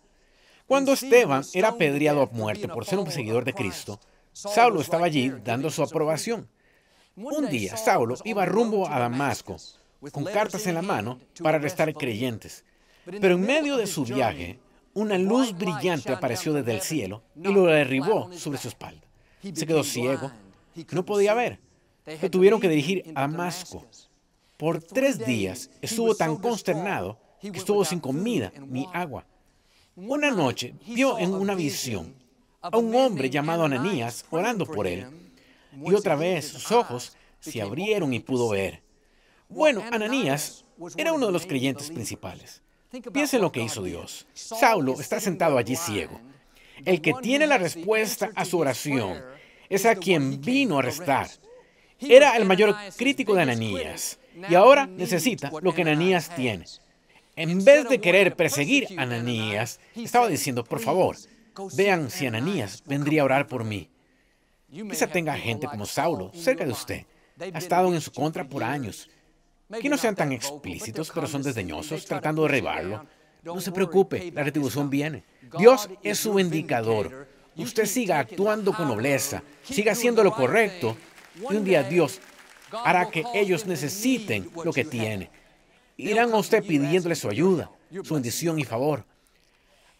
Cuando 0.65 0.93
Esteban 0.93 1.43
era 1.53 1.69
apedreado 1.69 2.21
a 2.21 2.27
muerte 2.27 2.67
por 2.67 2.86
ser 2.86 2.99
un 2.99 3.12
seguidor 3.12 3.45
de 3.45 3.53
Cristo, 3.53 3.99
Saulo 4.34 4.82
estaba 4.82 5.06
allí 5.06 5.32
dando 5.43 5.69
su 5.69 5.82
aprobación. 5.82 6.49
Un 7.15 7.49
día, 7.49 7.75
Saulo 7.77 8.15
iba 8.25 8.45
rumbo 8.45 8.88
a 8.88 8.99
Damasco 8.99 9.58
con 10.12 10.25
cartas 10.25 10.67
en 10.67 10.75
la 10.75 10.82
mano 10.82 11.19
para 11.41 11.58
arrestar 11.58 11.93
creyentes. 11.93 12.63
Pero 13.06 13.36
en 13.36 13.41
medio 13.41 13.77
de 13.77 13.88
su 13.88 14.03
viaje, 14.03 14.60
una 14.97 15.19
luz 15.19 15.55
brillante 15.55 16.12
apareció 16.12 16.53
desde 16.53 16.73
el 16.73 16.81
cielo 16.81 17.21
y 17.36 17.53
lo 17.53 17.65
derribó 17.65 18.31
sobre 18.33 18.57
su 18.57 18.67
espalda. 18.67 19.01
Se 19.53 19.67
quedó 19.67 19.83
ciego, 19.83 20.31
no 20.91 21.05
podía 21.05 21.36
ver. 21.36 21.60
Lo 22.19 22.31
tuvieron 22.31 22.60
que 22.60 22.67
dirigir 22.67 23.12
a 23.13 23.21
Damasco. 23.21 23.86
Por 24.57 24.81
tres 24.81 25.23
días 25.23 25.69
estuvo 25.83 26.15
tan 26.15 26.38
consternado 26.38 27.19
que 27.39 27.60
estuvo 27.60 27.86
sin 27.86 27.99
comida 27.99 28.51
ni 28.67 28.88
agua. 28.91 29.23
Una 29.95 30.31
noche 30.31 30.73
vio 30.88 31.19
en 31.19 31.31
una 31.31 31.53
visión 31.53 32.15
a 32.60 32.75
un 32.75 32.95
hombre 32.95 33.29
llamado 33.29 33.65
Ananías 33.65 34.25
orando 34.31 34.65
por 34.65 34.88
él. 34.88 35.05
Y 35.73 35.93
otra 35.93 36.15
vez 36.15 36.47
sus 36.47 36.71
ojos 36.71 37.15
se 37.39 37.62
abrieron 37.62 38.15
y 38.15 38.19
pudo 38.19 38.49
ver. 38.49 38.81
Bueno, 39.47 39.83
Ananías 39.91 40.65
era 40.97 41.13
uno 41.13 41.27
de 41.27 41.31
los 41.31 41.45
creyentes 41.45 41.91
principales. 41.91 42.63
Piensen 43.12 43.41
lo 43.41 43.51
que 43.51 43.62
hizo 43.62 43.83
Dios. 43.83 44.27
Saulo 44.33 44.99
está 44.99 45.19
sentado 45.19 45.57
allí 45.57 45.75
ciego. 45.75 46.19
El 46.86 47.01
que 47.01 47.13
tiene 47.21 47.47
la 47.47 47.57
respuesta 47.57 48.31
a 48.36 48.45
su 48.45 48.60
oración 48.60 49.21
es 49.69 49.86
a 49.86 49.95
quien 49.95 50.41
vino 50.41 50.75
a 50.75 50.79
arrestar. 50.79 51.27
Era 51.99 52.38
el 52.38 52.45
mayor 52.45 52.75
crítico 52.95 53.33
de 53.33 53.41
Ananías 53.41 54.19
y 54.49 54.55
ahora 54.55 54.86
necesita 54.86 55.51
lo 55.62 55.73
que 55.73 55.81
Ananías 55.81 56.33
tiene. 56.36 56.65
En 57.36 57.63
vez 57.63 57.88
de 57.89 57.99
querer 57.99 58.36
perseguir 58.36 58.88
a 58.97 59.03
Ananías, 59.03 59.79
estaba 59.95 60.27
diciendo, 60.27 60.63
por 60.63 60.79
favor, 60.79 61.15
vean 61.75 62.10
si 62.10 62.27
Ananías 62.27 62.83
vendría 62.86 63.21
a 63.21 63.25
orar 63.25 63.47
por 63.47 63.63
mí. 63.63 63.89
Quizá 64.71 65.07
tenga 65.07 65.36
gente 65.36 65.67
como 65.67 65.86
Saulo 65.86 66.31
cerca 66.33 66.65
de 66.65 66.71
usted. 66.71 67.05
Ha 67.39 67.57
estado 67.57 67.93
en 67.93 68.01
su 68.01 68.12
contra 68.12 68.47
por 68.47 68.63
años 68.63 69.10
que 69.82 69.89
no 69.89 69.97
sean 69.97 70.15
tan 70.15 70.32
explícitos, 70.32 71.12
pero 71.13 71.27
son 71.27 71.43
desdeñosos, 71.43 72.06
tratando 72.06 72.43
de 72.43 72.49
derribarlo. 72.49 73.06
No 73.43 73.62
se 73.62 73.71
preocupe, 73.71 74.32
la 74.32 74.43
retribución 74.43 74.89
viene. 74.89 75.23
Dios 75.58 75.89
es 76.03 76.19
su 76.19 76.39
indicador. 76.39 77.27
Usted 77.56 77.86
siga 77.86 78.19
actuando 78.19 78.73
con 78.73 78.88
nobleza, 78.88 79.43
siga 79.63 79.93
haciendo 79.93 80.23
lo 80.23 80.32
correcto, 80.32 80.97
y 81.49 81.56
un 81.56 81.63
día 81.63 81.84
Dios 81.84 82.19
hará 82.71 83.10
que 83.10 83.23
ellos 83.34 83.65
necesiten 83.65 84.49
lo 84.63 84.71
que 84.71 84.86
tiene. 84.86 85.32
Irán 85.97 86.32
a 86.34 86.38
usted 86.38 86.63
pidiéndole 86.63 87.15
su 87.15 87.27
ayuda, 87.30 87.71
su 88.03 88.13
bendición 88.13 88.60
y 88.60 88.63
favor. 88.63 89.06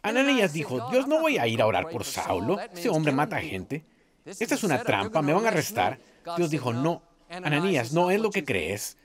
Ananías 0.04 0.54
dijo, 0.54 0.90
Dios 0.92 1.08
no 1.08 1.22
voy 1.22 1.38
a 1.38 1.48
ir 1.48 1.62
a 1.62 1.66
orar 1.66 1.90
por 1.90 2.04
Saulo, 2.04 2.60
ese 2.60 2.90
hombre 2.90 3.12
mata 3.12 3.38
a 3.38 3.42
gente. 3.42 3.84
Esta 4.26 4.56
es 4.56 4.64
una 4.64 4.84
trampa, 4.84 5.22
me 5.22 5.34
van 5.34 5.46
a 5.46 5.50
arrestar. 5.50 6.00
Dios 6.38 6.50
dijo, 6.50 6.74
no, 6.74 7.02
Ananías, 7.30 7.94
no 7.94 8.12
es 8.12 8.20
lo 8.20 8.30
que 8.30 8.44
crees. 8.44 8.98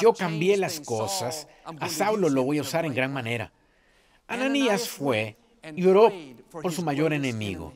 Yo 0.00 0.12
cambié 0.12 0.56
las 0.56 0.80
cosas. 0.80 1.48
A 1.64 1.88
Saulo 1.88 2.28
lo 2.28 2.42
voy 2.42 2.58
a 2.58 2.62
usar 2.62 2.84
en 2.84 2.94
gran 2.94 3.12
manera. 3.12 3.52
Ananías 4.26 4.88
fue 4.88 5.36
y 5.74 5.86
oró 5.86 6.12
por 6.50 6.72
su 6.72 6.82
mayor 6.82 7.12
enemigo. 7.12 7.72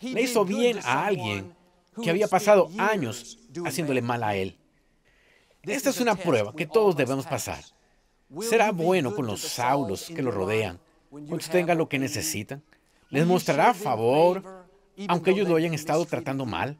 Le 0.00 0.22
hizo 0.22 0.44
bien 0.44 0.78
a 0.84 1.06
alguien 1.06 1.54
que 2.02 2.10
había 2.10 2.28
pasado 2.28 2.70
años 2.78 3.38
haciéndole 3.64 4.02
mal 4.02 4.22
a 4.22 4.34
él. 4.34 4.58
Esta 5.62 5.90
es 5.90 6.00
una 6.00 6.14
prueba 6.14 6.54
que 6.54 6.66
todos 6.66 6.96
debemos 6.96 7.26
pasar. 7.26 7.62
Será 8.40 8.72
bueno 8.72 9.14
con 9.14 9.26
los 9.26 9.40
Saulos 9.40 10.06
que 10.06 10.22
lo 10.22 10.30
rodean, 10.30 10.80
cuando 11.10 11.38
tengan 11.38 11.78
lo 11.78 11.88
que 11.88 11.98
necesitan. 11.98 12.62
Les 13.10 13.26
mostrará 13.26 13.74
favor, 13.74 14.66
aunque 15.08 15.32
ellos 15.32 15.48
lo 15.48 15.56
hayan 15.56 15.74
estado 15.74 16.06
tratando 16.06 16.46
mal. 16.46 16.78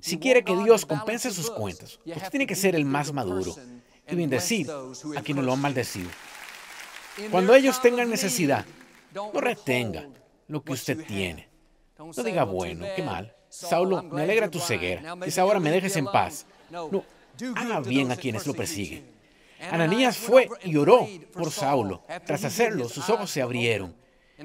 Si 0.00 0.18
quiere 0.18 0.44
que 0.44 0.56
Dios 0.56 0.86
compense 0.86 1.30
sus 1.32 1.50
cuentas, 1.50 1.98
usted 2.04 2.30
tiene 2.30 2.46
que 2.46 2.54
ser 2.54 2.76
el 2.76 2.84
más 2.84 3.12
maduro 3.12 3.54
y 4.08 4.14
bendecir 4.14 4.70
a 5.16 5.22
quienes 5.22 5.44
lo 5.44 5.52
han 5.52 5.60
maldecido. 5.60 6.10
Cuando 7.30 7.54
ellos 7.54 7.82
tengan 7.82 8.08
necesidad, 8.08 8.64
no 9.14 9.40
retenga 9.40 10.08
lo 10.46 10.62
que 10.62 10.72
usted 10.72 11.04
tiene. 11.04 11.48
No 11.98 12.22
diga, 12.22 12.44
bueno, 12.44 12.86
qué 12.94 13.02
mal. 13.02 13.34
Saulo, 13.48 14.02
me 14.04 14.22
alegra 14.22 14.48
tu 14.48 14.60
ceguera. 14.60 15.16
Quizá 15.24 15.42
ahora 15.42 15.58
me 15.58 15.72
dejes 15.72 15.96
en 15.96 16.06
paz. 16.06 16.46
No, 16.70 17.04
haga 17.56 17.80
bien 17.80 18.12
a 18.12 18.16
quienes 18.16 18.46
lo 18.46 18.54
persiguen. 18.54 19.04
Ananías 19.70 20.16
fue 20.16 20.48
y 20.64 20.76
oró 20.76 21.06
por 21.32 21.50
Saulo. 21.50 22.02
Tras 22.24 22.44
hacerlo, 22.44 22.88
sus 22.88 23.10
ojos 23.10 23.30
se 23.30 23.42
abrieron. 23.42 23.94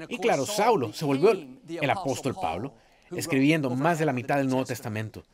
Y 0.08 0.18
claro, 0.18 0.44
Saulo 0.44 0.92
se 0.92 1.04
volvió 1.04 1.30
el 1.30 1.90
apóstol 1.90 2.34
Pablo, 2.34 2.74
escribiendo 3.12 3.70
más 3.70 3.98
de 3.98 4.06
la 4.06 4.12
mitad 4.12 4.36
del 4.36 4.48
Nuevo 4.48 4.64
Testamento. 4.64 5.24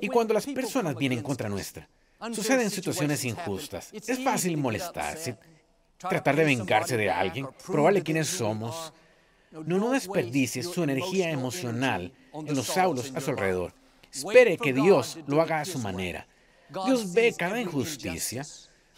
Y 0.00 0.08
cuando 0.08 0.34
las 0.34 0.46
personas 0.46 0.96
vienen 0.96 1.22
contra 1.22 1.48
nuestra, 1.48 1.88
suceden 2.32 2.70
situaciones 2.70 3.24
injustas. 3.24 3.90
Es 3.92 4.22
fácil 4.22 4.56
molestarse, 4.56 5.36
tratar 5.98 6.36
de 6.36 6.44
vengarse 6.44 6.96
de 6.96 7.10
alguien, 7.10 7.48
probarle 7.66 8.02
quiénes 8.02 8.28
somos. 8.28 8.92
No, 9.50 9.78
no 9.78 9.90
desperdicie 9.90 10.62
su 10.62 10.82
energía 10.82 11.30
emocional 11.30 12.12
en 12.32 12.54
los 12.54 12.66
saulos 12.66 13.12
a 13.14 13.20
su 13.20 13.30
alrededor. 13.30 13.74
Espere 14.10 14.56
que 14.56 14.72
Dios 14.72 15.18
lo 15.26 15.40
haga 15.40 15.60
a 15.60 15.64
su 15.64 15.78
manera. 15.78 16.26
Dios 16.86 17.12
ve 17.12 17.34
cada 17.36 17.60
injusticia, 17.60 18.46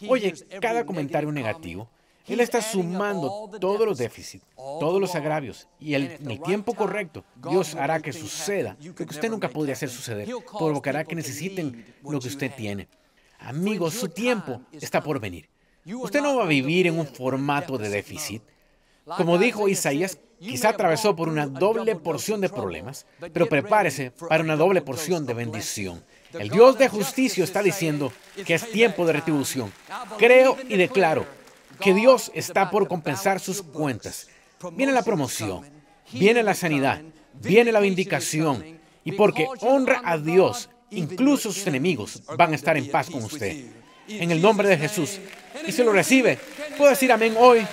oye 0.07 0.33
cada 0.61 0.85
comentario 0.85 1.31
negativo. 1.31 1.89
Él 2.27 2.39
está 2.39 2.61
sumando 2.61 3.51
todos 3.59 3.85
los 3.85 3.97
déficits, 3.97 4.43
todos 4.55 4.99
los 4.99 5.13
agravios, 5.13 5.67
y 5.79 5.93
en 5.93 6.29
el 6.29 6.41
tiempo 6.41 6.73
correcto, 6.73 7.23
Dios 7.49 7.75
hará 7.75 7.99
que 7.99 8.13
suceda 8.13 8.75
lo 8.81 8.95
que 8.95 9.03
usted 9.03 9.29
nunca 9.29 9.49
podría 9.49 9.73
hacer 9.73 9.89
suceder. 9.89 10.27
Provocará 10.57 11.03
que 11.03 11.15
necesiten 11.15 11.85
lo 12.03 12.19
que 12.19 12.27
usted 12.27 12.51
tiene. 12.55 12.87
Amigos, 13.39 13.93
su 13.93 14.09
tiempo 14.09 14.61
está 14.71 15.01
por 15.01 15.19
venir. 15.19 15.49
Usted 15.85 16.21
no 16.21 16.37
va 16.37 16.45
a 16.45 16.47
vivir 16.47 16.87
en 16.87 16.97
un 16.97 17.05
formato 17.05 17.77
de 17.77 17.89
déficit. 17.89 18.41
Como 19.05 19.37
dijo 19.37 19.67
Isaías, 19.67 20.17
quizá 20.39 20.69
atravesó 20.69 21.15
por 21.15 21.29
una 21.29 21.45
doble 21.45 21.95
porción 21.95 22.41
de 22.41 22.49
problemas, 22.49 23.05
pero 23.33 23.47
prepárese 23.47 24.11
para 24.11 24.43
una 24.43 24.55
doble 24.55 24.81
porción 24.81 25.27
de 25.27 25.35
bendición. 25.35 26.03
El 26.33 26.49
Dios 26.49 26.79
de 26.79 26.89
justicia 26.89 27.43
está 27.43 27.61
diciendo 27.61 28.11
que 28.45 28.55
es 28.55 28.71
tiempo 28.71 29.05
de 29.05 29.13
retribución. 29.13 29.71
Creo 30.17 30.57
y 30.67 30.75
declaro 30.75 31.27
que 31.79 31.93
Dios 31.93 32.31
está 32.33 32.69
por 32.69 32.87
compensar 32.87 33.39
sus 33.39 33.61
cuentas. 33.61 34.27
Viene 34.73 34.91
la 34.91 35.03
promoción, 35.03 35.65
viene 36.11 36.43
la 36.43 36.53
sanidad, 36.53 37.01
viene 37.33 37.71
la 37.71 37.79
vindicación. 37.79 38.79
Y 39.03 39.11
porque 39.11 39.47
honra 39.61 40.01
a 40.03 40.17
Dios, 40.17 40.69
incluso 40.89 41.51
sus 41.51 41.67
enemigos 41.67 42.23
van 42.37 42.53
a 42.53 42.55
estar 42.55 42.75
en 42.77 42.89
paz 42.89 43.09
con 43.09 43.23
usted. 43.23 43.65
En 44.07 44.31
el 44.31 44.41
nombre 44.41 44.67
de 44.67 44.77
Jesús. 44.77 45.19
Y 45.67 45.71
se 45.71 45.83
lo 45.83 45.91
recibe. 45.91 46.39
Puedo 46.77 46.89
decir 46.89 47.11
amén 47.11 47.35
hoy. 47.37 47.65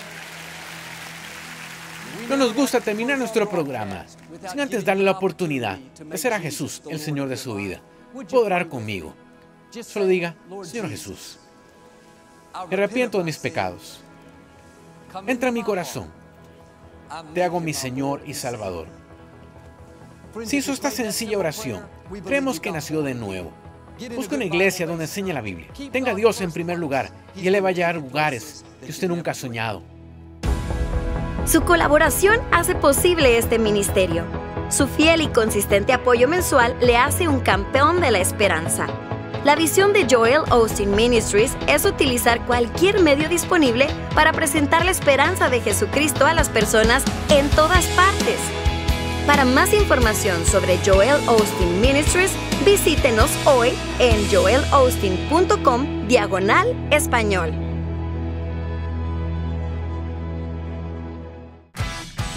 No 2.28 2.36
nos 2.36 2.54
gusta 2.54 2.80
terminar 2.80 3.18
nuestro 3.18 3.48
programa 3.48 4.06
sin 4.50 4.60
antes 4.60 4.84
darle 4.84 5.04
la 5.04 5.12
oportunidad 5.12 5.78
de 5.78 6.18
ser 6.18 6.32
a 6.32 6.40
Jesús 6.40 6.82
el 6.88 6.98
Señor 6.98 7.28
de 7.28 7.36
su 7.36 7.54
vida. 7.54 7.80
Puedo 8.12 8.44
orar 8.44 8.68
conmigo. 8.68 9.14
Solo 9.82 10.06
diga, 10.06 10.36
Señor 10.64 10.88
Jesús, 10.90 11.38
me 12.68 12.74
arrepiento 12.74 13.18
de 13.18 13.24
mis 13.24 13.38
pecados. 13.38 14.00
Entra 15.26 15.48
en 15.48 15.54
mi 15.54 15.62
corazón. 15.62 16.08
Te 17.34 17.44
hago 17.44 17.60
mi 17.60 17.74
Señor 17.74 18.22
y 18.26 18.34
Salvador. 18.34 18.86
Si 20.44 20.58
hizo 20.58 20.72
esta 20.72 20.90
sencilla 20.90 21.38
oración, 21.38 21.82
creemos 22.24 22.58
que 22.58 22.72
nació 22.72 23.02
de 23.02 23.14
nuevo. 23.14 23.52
Busque 24.16 24.34
una 24.34 24.46
iglesia 24.46 24.86
donde 24.86 25.04
enseñe 25.04 25.32
la 25.32 25.42
Biblia. 25.42 25.68
Tenga 25.92 26.12
a 26.12 26.14
Dios 26.14 26.40
en 26.40 26.50
primer 26.50 26.78
lugar 26.78 27.10
y 27.36 27.46
Él 27.46 27.52
le 27.52 27.60
va 27.60 27.68
a 27.68 27.72
llevar 27.72 27.96
lugares 27.96 28.64
que 28.80 28.90
usted 28.90 29.08
nunca 29.08 29.32
ha 29.32 29.34
soñado. 29.34 29.82
Su 31.44 31.62
colaboración 31.62 32.40
hace 32.50 32.74
posible 32.74 33.36
este 33.36 33.58
ministerio. 33.58 34.24
Su 34.70 34.86
fiel 34.86 35.20
y 35.20 35.28
consistente 35.28 35.92
apoyo 35.92 36.28
mensual 36.28 36.76
le 36.80 36.96
hace 36.96 37.28
un 37.28 37.40
campeón 37.40 38.00
de 38.00 38.10
la 38.10 38.20
esperanza. 38.20 38.86
La 39.44 39.56
visión 39.56 39.92
de 39.92 40.06
Joel 40.08 40.42
Austin 40.50 40.94
Ministries 40.94 41.56
es 41.66 41.84
utilizar 41.84 42.46
cualquier 42.46 43.00
medio 43.00 43.28
disponible 43.28 43.88
para 44.14 44.32
presentar 44.32 44.84
la 44.84 44.92
esperanza 44.92 45.50
de 45.50 45.60
Jesucristo 45.60 46.26
a 46.26 46.32
las 46.32 46.48
personas 46.48 47.02
en 47.28 47.50
todas 47.50 47.84
partes. 47.88 48.38
Para 49.26 49.44
más 49.44 49.74
información 49.74 50.46
sobre 50.46 50.78
Joel 50.86 51.16
Austin 51.26 51.80
Ministries, 51.80 52.30
visítenos 52.64 53.30
hoy 53.44 53.70
en 53.98 54.30
joelaustin.com 54.30 56.06
diagonal 56.06 56.76
español. 56.92 57.52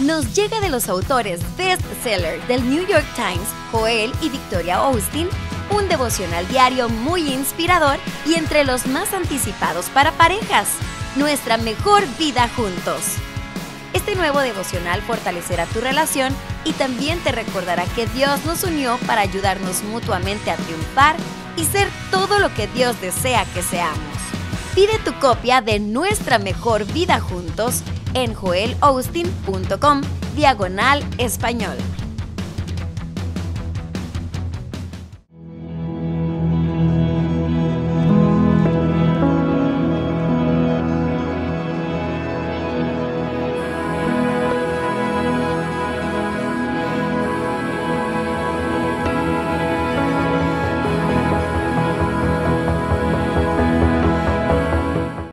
Nos 0.00 0.34
llega 0.34 0.60
de 0.60 0.70
los 0.70 0.88
autores 0.88 1.40
bestseller 1.56 2.44
del 2.48 2.68
New 2.68 2.84
York 2.86 3.06
Times, 3.14 3.48
Joel 3.72 4.12
y 4.20 4.28
Victoria 4.28 4.76
Austin, 4.76 5.28
un 5.70 5.88
devocional 5.88 6.46
diario 6.48 6.88
muy 6.88 7.32
inspirador 7.32 7.98
y 8.24 8.34
entre 8.34 8.64
los 8.64 8.86
más 8.86 9.12
anticipados 9.12 9.86
para 9.90 10.12
parejas. 10.12 10.68
Nuestra 11.16 11.56
mejor 11.56 12.04
vida 12.18 12.48
juntos. 12.56 13.02
Este 13.92 14.14
nuevo 14.14 14.40
devocional 14.40 15.00
fortalecerá 15.02 15.64
tu 15.66 15.80
relación 15.80 16.34
y 16.64 16.72
también 16.72 17.18
te 17.20 17.32
recordará 17.32 17.84
que 17.94 18.06
Dios 18.06 18.44
nos 18.44 18.62
unió 18.64 18.98
para 19.06 19.22
ayudarnos 19.22 19.82
mutuamente 19.84 20.50
a 20.50 20.56
triunfar 20.56 21.16
y 21.56 21.64
ser 21.64 21.88
todo 22.10 22.38
lo 22.38 22.52
que 22.52 22.66
Dios 22.68 23.00
desea 23.00 23.46
que 23.54 23.62
seamos. 23.62 23.98
Pide 24.74 24.98
tu 24.98 25.18
copia 25.18 25.62
de 25.62 25.80
Nuestra 25.80 26.38
Mejor 26.38 26.84
Vida 26.84 27.20
Juntos 27.20 27.82
en 28.12 28.34
joelaustin.com 28.34 30.02
diagonal 30.34 31.02
español. 31.16 31.76